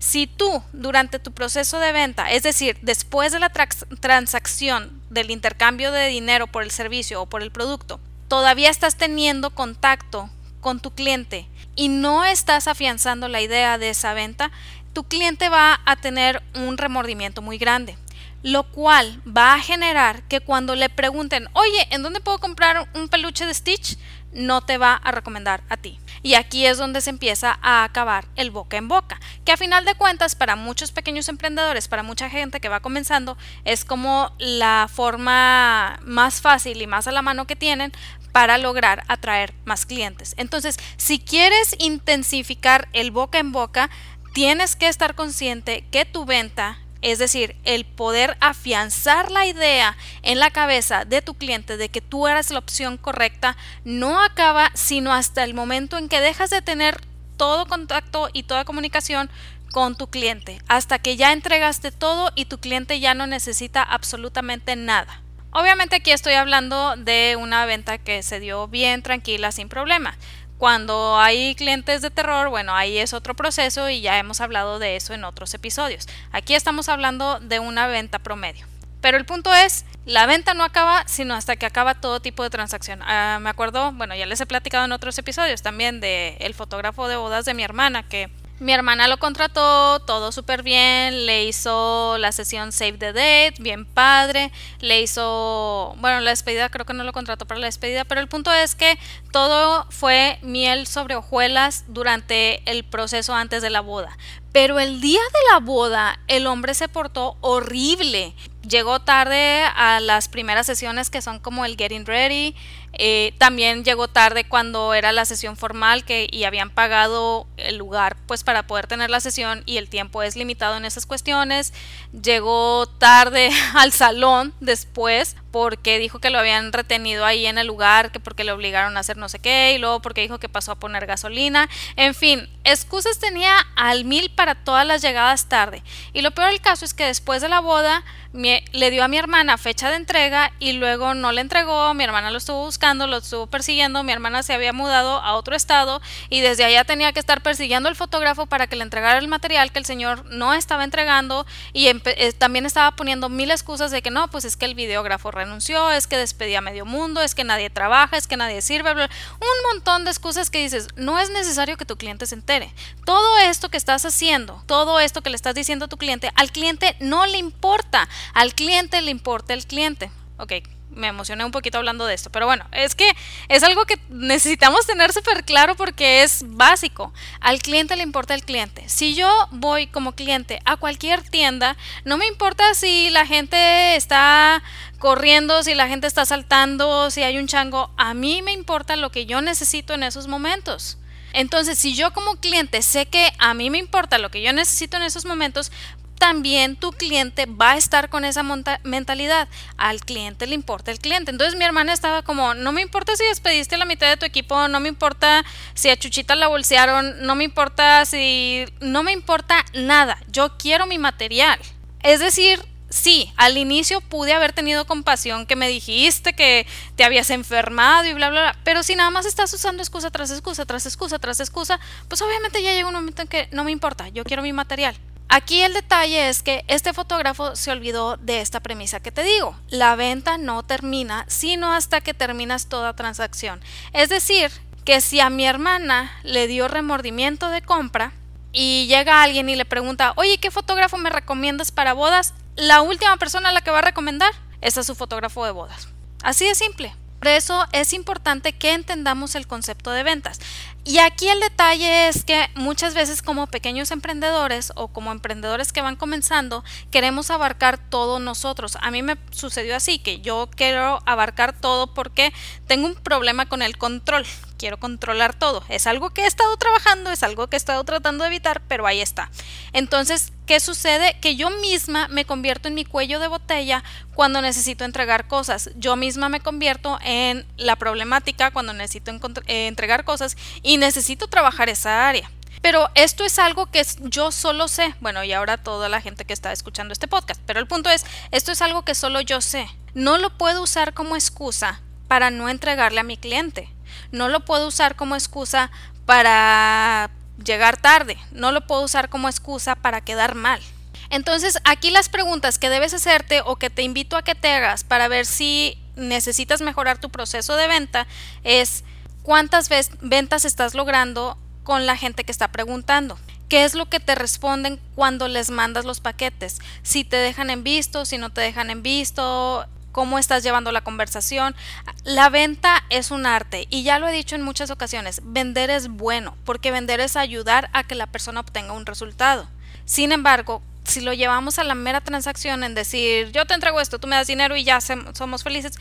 Si 0.01 0.25
tú 0.25 0.63
durante 0.73 1.19
tu 1.19 1.31
proceso 1.31 1.77
de 1.77 1.91
venta, 1.91 2.31
es 2.31 2.41
decir, 2.41 2.75
después 2.81 3.31
de 3.31 3.39
la 3.39 3.51
transacción 3.51 4.99
del 5.11 5.29
intercambio 5.29 5.91
de 5.91 6.07
dinero 6.07 6.47
por 6.47 6.63
el 6.63 6.71
servicio 6.71 7.21
o 7.21 7.27
por 7.27 7.43
el 7.43 7.51
producto, 7.51 7.99
todavía 8.27 8.71
estás 8.71 8.97
teniendo 8.97 9.51
contacto 9.51 10.27
con 10.59 10.79
tu 10.79 10.89
cliente 10.89 11.45
y 11.75 11.87
no 11.87 12.25
estás 12.25 12.67
afianzando 12.67 13.27
la 13.27 13.41
idea 13.41 13.77
de 13.77 13.91
esa 13.91 14.15
venta, 14.15 14.49
tu 14.93 15.03
cliente 15.03 15.49
va 15.49 15.79
a 15.85 15.95
tener 15.97 16.41
un 16.55 16.79
remordimiento 16.79 17.43
muy 17.43 17.59
grande, 17.59 17.95
lo 18.41 18.63
cual 18.71 19.21
va 19.25 19.53
a 19.53 19.61
generar 19.61 20.23
que 20.23 20.41
cuando 20.41 20.75
le 20.75 20.89
pregunten, 20.89 21.47
oye, 21.53 21.87
¿en 21.91 22.01
dónde 22.01 22.21
puedo 22.21 22.39
comprar 22.39 22.89
un 22.95 23.07
peluche 23.07 23.45
de 23.45 23.53
Stitch? 23.53 23.99
No 24.33 24.61
te 24.61 24.77
va 24.77 24.93
a 24.95 25.11
recomendar 25.11 25.63
a 25.69 25.77
ti. 25.77 25.99
Y 26.23 26.35
aquí 26.35 26.65
es 26.65 26.77
donde 26.77 27.01
se 27.01 27.09
empieza 27.09 27.57
a 27.61 27.83
acabar 27.83 28.25
el 28.35 28.51
boca 28.51 28.77
en 28.77 28.87
boca, 28.87 29.19
que 29.45 29.51
a 29.51 29.57
final 29.57 29.85
de 29.85 29.95
cuentas 29.95 30.35
para 30.35 30.55
muchos 30.55 30.91
pequeños 30.91 31.29
emprendedores, 31.29 31.87
para 31.87 32.03
mucha 32.03 32.29
gente 32.29 32.59
que 32.59 32.69
va 32.69 32.79
comenzando, 32.79 33.37
es 33.65 33.85
como 33.85 34.31
la 34.37 34.89
forma 34.93 35.99
más 36.03 36.41
fácil 36.41 36.81
y 36.81 36.87
más 36.87 37.07
a 37.07 37.11
la 37.11 37.21
mano 37.21 37.47
que 37.47 37.55
tienen 37.55 37.91
para 38.31 38.57
lograr 38.57 39.03
atraer 39.07 39.53
más 39.65 39.85
clientes. 39.85 40.35
Entonces, 40.37 40.77
si 40.97 41.19
quieres 41.19 41.75
intensificar 41.79 42.87
el 42.93 43.11
boca 43.11 43.39
en 43.39 43.51
boca, 43.51 43.89
tienes 44.33 44.75
que 44.75 44.87
estar 44.87 45.15
consciente 45.15 45.85
que 45.91 46.05
tu 46.05 46.25
venta 46.25 46.79
es 47.01 47.19
decir, 47.19 47.55
el 47.63 47.85
poder 47.85 48.37
afianzar 48.39 49.31
la 49.31 49.45
idea 49.45 49.97
en 50.21 50.39
la 50.39 50.51
cabeza 50.51 51.05
de 51.05 51.21
tu 51.21 51.33
cliente 51.33 51.77
de 51.77 51.89
que 51.89 52.01
tú 52.01 52.27
eres 52.27 52.51
la 52.51 52.59
opción 52.59 52.97
correcta, 52.97 53.57
no 53.83 54.21
acaba 54.23 54.71
sino 54.73 55.13
hasta 55.13 55.43
el 55.43 55.53
momento 55.53 55.97
en 55.97 56.09
que 56.09 56.21
dejas 56.21 56.49
de 56.49 56.61
tener 56.61 57.01
todo 57.37 57.65
contacto 57.65 58.29
y 58.33 58.43
toda 58.43 58.65
comunicación 58.65 59.29
con 59.71 59.95
tu 59.95 60.07
cliente, 60.07 60.61
hasta 60.67 60.99
que 60.99 61.15
ya 61.15 61.31
entregaste 61.31 61.91
todo 61.91 62.31
y 62.35 62.45
tu 62.45 62.59
cliente 62.59 62.99
ya 62.99 63.13
no 63.13 63.25
necesita 63.25 63.81
absolutamente 63.81 64.75
nada. 64.75 65.21
Obviamente 65.53 65.97
aquí 65.97 66.11
estoy 66.11 66.33
hablando 66.33 66.95
de 66.95 67.35
una 67.37 67.65
venta 67.65 67.97
que 67.97 68.23
se 68.23 68.39
dio 68.39 68.69
bien 68.69 69.01
tranquila, 69.01 69.51
sin 69.51 69.67
problema. 69.67 70.15
Cuando 70.61 71.17
hay 71.17 71.55
clientes 71.55 72.03
de 72.03 72.11
terror, 72.11 72.49
bueno, 72.49 72.75
ahí 72.75 72.99
es 72.99 73.13
otro 73.13 73.33
proceso 73.33 73.89
y 73.89 74.01
ya 74.01 74.19
hemos 74.19 74.41
hablado 74.41 74.77
de 74.77 74.95
eso 74.95 75.15
en 75.15 75.23
otros 75.23 75.55
episodios. 75.55 76.07
Aquí 76.31 76.53
estamos 76.53 76.87
hablando 76.87 77.39
de 77.39 77.57
una 77.57 77.87
venta 77.87 78.19
promedio. 78.19 78.67
Pero 79.01 79.17
el 79.17 79.25
punto 79.25 79.51
es, 79.51 79.85
la 80.05 80.27
venta 80.27 80.53
no 80.53 80.63
acaba 80.63 81.03
sino 81.07 81.33
hasta 81.33 81.55
que 81.55 81.65
acaba 81.65 81.95
todo 81.95 82.19
tipo 82.19 82.43
de 82.43 82.51
transacción. 82.51 82.99
Ah, 83.01 83.39
me 83.41 83.49
acuerdo, 83.49 83.91
bueno, 83.93 84.13
ya 84.13 84.27
les 84.27 84.39
he 84.39 84.45
platicado 84.45 84.85
en 84.85 84.91
otros 84.91 85.17
episodios 85.17 85.63
también 85.63 85.99
de 85.99 86.37
el 86.39 86.53
fotógrafo 86.53 87.07
de 87.07 87.15
bodas 87.15 87.45
de 87.45 87.55
mi 87.55 87.63
hermana 87.63 88.03
que 88.03 88.29
mi 88.61 88.73
hermana 88.73 89.07
lo 89.07 89.17
contrató, 89.17 89.99
todo 90.01 90.31
súper 90.31 90.61
bien, 90.61 91.25
le 91.25 91.45
hizo 91.45 92.19
la 92.19 92.31
sesión 92.31 92.71
Save 92.71 92.93
the 92.93 93.07
Date, 93.11 93.55
bien 93.57 93.85
padre, 93.85 94.51
le 94.79 95.01
hizo, 95.01 95.95
bueno, 95.97 96.19
la 96.19 96.29
despedida 96.29 96.69
creo 96.69 96.85
que 96.85 96.93
no 96.93 97.03
lo 97.03 97.11
contrató 97.11 97.47
para 97.47 97.59
la 97.59 97.65
despedida, 97.65 98.05
pero 98.05 98.21
el 98.21 98.27
punto 98.27 98.53
es 98.53 98.75
que 98.75 98.99
todo 99.31 99.87
fue 99.89 100.37
miel 100.43 100.85
sobre 100.85 101.15
hojuelas 101.15 101.85
durante 101.87 102.61
el 102.69 102.83
proceso 102.83 103.33
antes 103.33 103.63
de 103.63 103.71
la 103.71 103.81
boda. 103.81 104.15
Pero 104.51 104.79
el 104.79 105.01
día 105.01 105.21
de 105.21 105.53
la 105.53 105.59
boda 105.59 106.19
el 106.27 106.45
hombre 106.45 106.75
se 106.75 106.87
portó 106.87 107.37
horrible. 107.41 108.35
Llegó 108.67 108.99
tarde 108.99 109.63
a 109.75 109.99
las 110.01 110.27
primeras 110.27 110.67
sesiones 110.67 111.09
que 111.09 111.21
son 111.21 111.39
como 111.39 111.65
el 111.65 111.77
getting 111.77 112.05
ready, 112.05 112.55
eh, 112.93 113.33
también 113.37 113.83
llegó 113.83 114.07
tarde 114.07 114.43
cuando 114.43 114.93
era 114.93 115.11
la 115.11 115.25
sesión 115.25 115.55
formal 115.55 116.03
que, 116.03 116.27
y 116.29 116.43
habían 116.43 116.69
pagado 116.69 117.47
el 117.57 117.77
lugar 117.77 118.17
pues 118.27 118.43
para 118.43 118.67
poder 118.67 118.87
tener 118.87 119.09
la 119.09 119.19
sesión 119.19 119.63
y 119.65 119.77
el 119.77 119.89
tiempo 119.89 120.23
es 120.23 120.35
limitado 120.35 120.77
en 120.77 120.85
esas 120.85 121.05
cuestiones. 121.05 121.73
Llegó 122.11 122.87
tarde 122.87 123.49
al 123.75 123.91
salón 123.91 124.53
después 124.59 125.35
porque 125.51 125.99
dijo 125.99 126.19
que 126.19 126.29
lo 126.29 126.39
habían 126.39 126.71
retenido 126.73 127.25
ahí 127.25 127.45
en 127.45 127.57
el 127.57 127.67
lugar, 127.67 128.11
que 128.11 128.19
porque 128.19 128.43
le 128.43 128.51
obligaron 128.51 128.97
a 128.97 129.01
hacer 129.01 129.17
no 129.17 129.29
sé 129.29 129.39
qué, 129.39 129.73
y 129.75 129.77
luego 129.77 130.01
porque 130.01 130.21
dijo 130.21 130.39
que 130.39 130.49
pasó 130.49 130.71
a 130.71 130.79
poner 130.79 131.05
gasolina. 131.05 131.69
En 131.95 132.15
fin, 132.15 132.49
excusas 132.63 133.19
tenía 133.19 133.53
al 133.75 134.05
mil 134.05 134.31
para 134.31 134.55
todas 134.55 134.85
las 134.85 135.01
llegadas 135.01 135.49
tarde. 135.49 135.83
Y 136.13 136.21
lo 136.21 136.31
peor 136.31 136.49
del 136.49 136.61
caso 136.61 136.85
es 136.85 136.93
que 136.93 137.05
después 137.05 137.41
de 137.41 137.49
la 137.49 137.59
boda 137.59 138.03
le 138.33 138.91
dio 138.91 139.03
a 139.03 139.07
mi 139.09 139.17
hermana 139.17 139.57
fecha 139.57 139.89
de 139.89 139.97
entrega 139.97 140.53
y 140.59 140.73
luego 140.73 141.13
no 141.13 141.31
le 141.33 141.41
entregó, 141.41 141.93
mi 141.93 142.03
hermana 142.03 142.31
lo 142.31 142.37
estuvo 142.37 142.63
buscando, 142.63 143.05
lo 143.05 143.17
estuvo 143.17 143.47
persiguiendo, 143.47 144.03
mi 144.03 144.13
hermana 144.13 144.41
se 144.41 144.53
había 144.53 144.71
mudado 144.71 145.17
a 145.21 145.33
otro 145.33 145.55
estado 145.55 146.01
y 146.29 146.39
desde 146.39 146.63
allá 146.63 146.85
tenía 146.85 147.11
que 147.11 147.19
estar 147.19 147.41
persiguiendo 147.41 147.89
al 147.89 147.95
fotógrafo 147.95 148.45
para 148.45 148.67
que 148.67 148.77
le 148.77 148.83
entregara 148.83 149.19
el 149.19 149.27
material 149.27 149.71
que 149.73 149.79
el 149.79 149.85
señor 149.85 150.25
no 150.27 150.53
estaba 150.53 150.85
entregando 150.85 151.45
y 151.73 151.87
eh, 151.87 152.33
también 152.37 152.65
estaba 152.65 152.91
poniendo 152.95 153.27
mil 153.27 153.51
excusas 153.51 153.91
de 153.91 154.01
que 154.01 154.11
no, 154.11 154.29
pues 154.29 154.45
es 154.45 154.55
que 154.55 154.65
el 154.65 154.75
videógrafo 154.75 155.31
renunció, 155.43 155.91
es 155.91 156.07
que 156.07 156.17
despedía 156.17 156.59
a 156.59 156.61
medio 156.61 156.85
mundo, 156.85 157.21
es 157.21 157.35
que 157.35 157.43
nadie 157.43 157.69
trabaja, 157.69 158.17
es 158.17 158.27
que 158.27 158.37
nadie 158.37 158.61
sirve, 158.61 158.91
un 158.91 159.73
montón 159.73 160.05
de 160.05 160.11
excusas 160.11 160.49
que 160.49 160.61
dices, 160.63 160.87
no 160.95 161.19
es 161.19 161.29
necesario 161.29 161.77
que 161.77 161.85
tu 161.85 161.97
cliente 161.97 162.25
se 162.25 162.35
entere. 162.35 162.73
Todo 163.05 163.37
esto 163.39 163.69
que 163.69 163.77
estás 163.77 164.05
haciendo, 164.05 164.63
todo 164.65 164.99
esto 164.99 165.21
que 165.21 165.29
le 165.29 165.35
estás 165.35 165.55
diciendo 165.55 165.85
a 165.85 165.89
tu 165.89 165.97
cliente, 165.97 166.31
al 166.35 166.51
cliente 166.51 166.95
no 166.99 167.25
le 167.25 167.37
importa, 167.37 168.07
al 168.33 168.53
cliente 168.53 169.01
le 169.01 169.11
importa 169.11 169.53
el 169.53 169.65
cliente. 169.65 170.11
Ok, 170.37 170.53
me 170.91 171.07
emocioné 171.07 171.45
un 171.45 171.51
poquito 171.51 171.77
hablando 171.77 172.05
de 172.05 172.13
esto, 172.13 172.29
pero 172.29 172.45
bueno, 172.45 172.65
es 172.71 172.95
que 172.95 173.09
es 173.47 173.63
algo 173.63 173.85
que 173.85 173.99
necesitamos 174.09 174.85
tener 174.85 175.13
súper 175.13 175.43
claro 175.43 175.75
porque 175.75 176.23
es 176.23 176.43
básico. 176.45 177.13
Al 177.39 177.61
cliente 177.61 177.95
le 177.95 178.03
importa 178.03 178.33
el 178.33 178.43
cliente. 178.43 178.87
Si 178.87 179.15
yo 179.15 179.29
voy 179.51 179.87
como 179.87 180.13
cliente 180.13 180.59
a 180.65 180.77
cualquier 180.77 181.21
tienda, 181.23 181.77
no 182.05 182.17
me 182.17 182.27
importa 182.27 182.73
si 182.73 183.09
la 183.09 183.25
gente 183.25 183.95
está 183.95 184.61
corriendo, 185.01 185.63
si 185.63 185.73
la 185.73 185.89
gente 185.89 186.07
está 186.07 186.25
saltando, 186.25 187.09
si 187.09 187.23
hay 187.23 187.37
un 187.37 187.47
chango, 187.47 187.91
a 187.97 188.13
mí 188.13 188.41
me 188.41 188.53
importa 188.53 188.95
lo 188.95 189.11
que 189.11 189.25
yo 189.25 189.41
necesito 189.41 189.95
en 189.95 190.03
esos 190.03 190.27
momentos. 190.27 190.99
Entonces, 191.33 191.79
si 191.79 191.95
yo 191.95 192.13
como 192.13 192.35
cliente 192.35 192.81
sé 192.81 193.07
que 193.07 193.33
a 193.39 193.53
mí 193.53 193.69
me 193.69 193.79
importa 193.79 194.19
lo 194.19 194.29
que 194.29 194.41
yo 194.41 194.53
necesito 194.53 194.97
en 194.97 195.03
esos 195.03 195.25
momentos, 195.25 195.71
también 196.19 196.75
tu 196.75 196.91
cliente 196.91 197.47
va 197.47 197.71
a 197.71 197.77
estar 197.77 198.09
con 198.09 198.25
esa 198.25 198.43
mentalidad. 198.83 199.47
Al 199.75 200.01
cliente 200.01 200.45
le 200.45 200.53
importa 200.53 200.91
el 200.91 200.99
cliente. 200.99 201.31
Entonces 201.31 201.57
mi 201.57 201.65
hermana 201.65 201.93
estaba 201.93 202.21
como, 202.21 202.53
no 202.53 202.71
me 202.71 202.81
importa 202.81 203.15
si 203.15 203.23
despediste 203.23 203.77
la 203.77 203.85
mitad 203.85 204.07
de 204.07 204.17
tu 204.17 204.25
equipo, 204.27 204.67
no 204.67 204.79
me 204.79 204.87
importa 204.87 205.43
si 205.73 205.89
a 205.89 205.97
Chuchita 205.97 206.35
la 206.35 206.47
bolsearon, 206.47 207.25
no 207.25 207.33
me 207.33 207.43
importa 207.43 208.05
si... 208.05 208.65
no 208.81 209.01
me 209.01 209.13
importa 209.13 209.65
nada. 209.73 210.21
Yo 210.27 210.59
quiero 210.59 210.85
mi 210.85 210.99
material. 210.99 211.59
Es 212.03 212.19
decir, 212.19 212.59
sí, 212.91 213.33
al 213.37 213.57
inicio 213.57 214.01
pude 214.01 214.33
haber 214.33 214.53
tenido 214.53 214.85
compasión 214.85 215.47
que 215.47 215.55
me 215.55 215.67
dijiste 215.67 216.33
que 216.33 216.67
te 216.95 217.03
habías 217.03 217.31
enfermado 217.31 218.05
y 218.07 218.13
bla, 218.13 218.29
bla, 218.29 218.41
bla, 218.41 218.59
pero 218.63 218.83
si 218.83 218.95
nada 218.95 219.09
más 219.09 219.25
estás 219.25 219.51
usando 219.53 219.81
excusa 219.81 220.11
tras 220.11 220.29
excusa, 220.29 220.65
tras 220.65 220.85
excusa, 220.85 221.17
tras 221.17 221.39
excusa, 221.39 221.79
pues 222.07 222.21
obviamente 222.21 222.61
ya 222.61 222.73
llega 222.73 222.87
un 222.87 222.93
momento 222.93 223.23
en 223.23 223.27
que 223.27 223.47
no 223.51 223.63
me 223.63 223.71
importa, 223.71 224.09
yo 224.09 224.23
quiero 224.23 224.43
mi 224.43 224.53
material. 224.53 224.95
Aquí 225.33 225.61
el 225.61 225.73
detalle 225.73 226.27
es 226.27 226.43
que 226.43 226.65
este 226.67 226.91
fotógrafo 226.91 227.55
se 227.55 227.71
olvidó 227.71 228.17
de 228.17 228.41
esta 228.41 228.59
premisa 228.59 228.99
que 228.99 229.13
te 229.13 229.23
digo. 229.23 229.55
La 229.69 229.95
venta 229.95 230.37
no 230.37 230.61
termina 230.63 231.23
sino 231.29 231.73
hasta 231.73 232.01
que 232.01 232.13
terminas 232.13 232.67
toda 232.67 232.97
transacción. 232.97 233.61
Es 233.93 234.09
decir, 234.09 234.51
que 234.83 234.99
si 234.99 235.21
a 235.21 235.29
mi 235.29 235.45
hermana 235.45 236.11
le 236.23 236.47
dio 236.47 236.67
remordimiento 236.67 237.47
de 237.47 237.61
compra 237.61 238.11
y 238.51 238.87
llega 238.87 239.23
alguien 239.23 239.47
y 239.47 239.55
le 239.55 239.63
pregunta, 239.63 240.11
oye, 240.17 240.37
¿qué 240.37 240.51
fotógrafo 240.51 240.97
me 240.97 241.09
recomiendas 241.09 241.71
para 241.71 241.93
bodas? 241.93 242.33
La 242.55 242.81
última 242.81 243.17
persona 243.17 243.49
a 243.49 243.53
la 243.53 243.61
que 243.61 243.71
va 243.71 243.79
a 243.79 243.83
recomendar 243.83 244.31
es 244.61 244.77
a 244.77 244.83
su 244.83 244.95
fotógrafo 244.95 245.45
de 245.45 245.51
bodas. 245.51 245.87
Así 246.23 246.45
de 246.45 246.55
simple. 246.55 246.93
Por 247.21 247.27
eso 247.27 247.67
es 247.71 247.93
importante 247.93 248.53
que 248.53 248.73
entendamos 248.73 249.35
el 249.35 249.45
concepto 249.45 249.91
de 249.91 250.01
ventas. 250.01 250.39
Y 250.83 250.97
aquí 250.97 251.29
el 251.29 251.39
detalle 251.39 252.07
es 252.07 252.25
que 252.25 252.49
muchas 252.55 252.95
veces 252.95 253.21
como 253.21 253.45
pequeños 253.45 253.91
emprendedores 253.91 254.73
o 254.75 254.87
como 254.87 255.11
emprendedores 255.11 255.71
que 255.71 255.83
van 255.83 255.95
comenzando, 255.95 256.63
queremos 256.89 257.29
abarcar 257.29 257.77
todo 257.77 258.17
nosotros. 258.17 258.75
A 258.81 258.89
mí 258.89 259.03
me 259.03 259.17
sucedió 259.29 259.75
así, 259.75 259.99
que 259.99 260.21
yo 260.21 260.49
quiero 260.55 261.03
abarcar 261.05 261.53
todo 261.53 261.93
porque 261.93 262.33
tengo 262.65 262.87
un 262.87 262.95
problema 262.95 263.45
con 263.45 263.61
el 263.61 263.77
control. 263.77 264.25
Quiero 264.61 264.77
controlar 264.77 265.33
todo. 265.33 265.63
Es 265.69 265.87
algo 265.87 266.11
que 266.11 266.21
he 266.21 266.27
estado 266.27 266.55
trabajando, 266.55 267.11
es 267.11 267.23
algo 267.23 267.47
que 267.47 267.55
he 267.55 267.57
estado 267.57 267.83
tratando 267.83 268.23
de 268.23 268.27
evitar, 268.27 268.61
pero 268.67 268.85
ahí 268.85 269.01
está. 269.01 269.31
Entonces, 269.73 270.33
¿qué 270.45 270.59
sucede? 270.59 271.17
Que 271.19 271.35
yo 271.35 271.49
misma 271.49 272.07
me 272.09 272.25
convierto 272.25 272.67
en 272.67 272.75
mi 272.75 272.85
cuello 272.85 273.19
de 273.19 273.27
botella 273.27 273.83
cuando 274.13 274.39
necesito 274.39 274.85
entregar 274.85 275.27
cosas. 275.27 275.71
Yo 275.77 275.95
misma 275.95 276.29
me 276.29 276.41
convierto 276.41 276.99
en 277.03 277.47
la 277.57 277.75
problemática 277.75 278.51
cuando 278.51 278.71
necesito 278.73 279.09
eh, 279.47 279.65
entregar 279.65 280.03
cosas 280.03 280.37
y 280.61 280.77
necesito 280.77 281.25
trabajar 281.25 281.67
esa 281.67 282.07
área. 282.07 282.29
Pero 282.61 282.87
esto 282.93 283.25
es 283.25 283.39
algo 283.39 283.65
que 283.65 283.83
yo 284.01 284.31
solo 284.31 284.67
sé. 284.67 284.93
Bueno, 284.99 285.23
y 285.23 285.33
ahora 285.33 285.57
toda 285.57 285.89
la 285.89 286.01
gente 286.01 286.23
que 286.23 286.33
está 286.33 286.51
escuchando 286.51 286.93
este 286.93 287.07
podcast. 287.07 287.41
Pero 287.47 287.59
el 287.59 287.65
punto 287.65 287.89
es, 287.89 288.05
esto 288.29 288.51
es 288.51 288.61
algo 288.61 288.83
que 288.83 288.93
solo 288.93 289.21
yo 289.21 289.41
sé. 289.41 289.67
No 289.95 290.19
lo 290.19 290.37
puedo 290.37 290.61
usar 290.61 290.93
como 290.93 291.15
excusa 291.15 291.81
para 292.07 292.29
no 292.29 292.47
entregarle 292.47 292.99
a 292.99 293.03
mi 293.03 293.17
cliente. 293.17 293.69
No 294.11 294.29
lo 294.29 294.45
puedo 294.45 294.67
usar 294.67 294.95
como 294.95 295.15
excusa 295.15 295.71
para 296.05 297.09
llegar 297.43 297.77
tarde, 297.77 298.17
no 298.31 298.51
lo 298.51 298.67
puedo 298.67 298.83
usar 298.83 299.09
como 299.09 299.29
excusa 299.29 299.75
para 299.75 300.01
quedar 300.01 300.35
mal. 300.35 300.61
Entonces, 301.09 301.57
aquí 301.65 301.91
las 301.91 302.07
preguntas 302.07 302.57
que 302.57 302.69
debes 302.69 302.93
hacerte 302.93 303.41
o 303.45 303.57
que 303.57 303.69
te 303.69 303.81
invito 303.81 304.15
a 304.15 304.21
que 304.23 304.35
te 304.35 304.51
hagas 304.51 304.83
para 304.83 305.07
ver 305.07 305.25
si 305.25 305.77
necesitas 305.95 306.61
mejorar 306.61 306.99
tu 306.99 307.09
proceso 307.09 307.55
de 307.55 307.67
venta 307.67 308.07
es 308.43 308.83
cuántas 309.21 309.69
ventas 310.01 310.45
estás 310.45 310.73
logrando 310.73 311.37
con 311.63 311.85
la 311.85 311.97
gente 311.97 312.23
que 312.23 312.31
está 312.31 312.49
preguntando. 312.51 313.17
¿Qué 313.49 313.65
es 313.65 313.75
lo 313.75 313.89
que 313.89 313.99
te 313.99 314.15
responden 314.15 314.79
cuando 314.95 315.27
les 315.27 315.49
mandas 315.49 315.83
los 315.83 315.99
paquetes? 315.99 316.59
Si 316.83 317.03
te 317.03 317.17
dejan 317.17 317.49
en 317.49 317.65
visto, 317.65 318.05
si 318.05 318.17
no 318.17 318.29
te 318.29 318.39
dejan 318.39 318.69
en 318.69 318.81
visto, 318.81 319.67
cómo 319.91 320.19
estás 320.19 320.43
llevando 320.43 320.71
la 320.71 320.81
conversación. 320.81 321.55
La 322.03 322.29
venta 322.29 322.83
es 322.89 323.11
un 323.11 323.25
arte 323.25 323.67
y 323.69 323.83
ya 323.83 323.99
lo 323.99 324.07
he 324.07 324.11
dicho 324.11 324.35
en 324.35 324.41
muchas 324.41 324.71
ocasiones, 324.71 325.21
vender 325.23 325.69
es 325.69 325.87
bueno 325.87 326.35
porque 326.45 326.71
vender 326.71 326.99
es 326.99 327.15
ayudar 327.15 327.69
a 327.73 327.83
que 327.83 327.95
la 327.95 328.07
persona 328.07 328.39
obtenga 328.39 328.73
un 328.73 328.85
resultado. 328.85 329.47
Sin 329.85 330.11
embargo, 330.11 330.61
si 330.83 331.01
lo 331.01 331.13
llevamos 331.13 331.59
a 331.59 331.63
la 331.63 331.75
mera 331.75 332.01
transacción 332.01 332.63
en 332.63 332.75
decir 332.75 333.31
yo 333.31 333.45
te 333.45 333.53
entrego 333.53 333.79
esto, 333.79 333.99
tú 333.99 334.07
me 334.07 334.15
das 334.15 334.27
dinero 334.27 334.55
y 334.55 334.63
ya 334.63 334.79
somos 334.81 335.43
felices, 335.43 335.73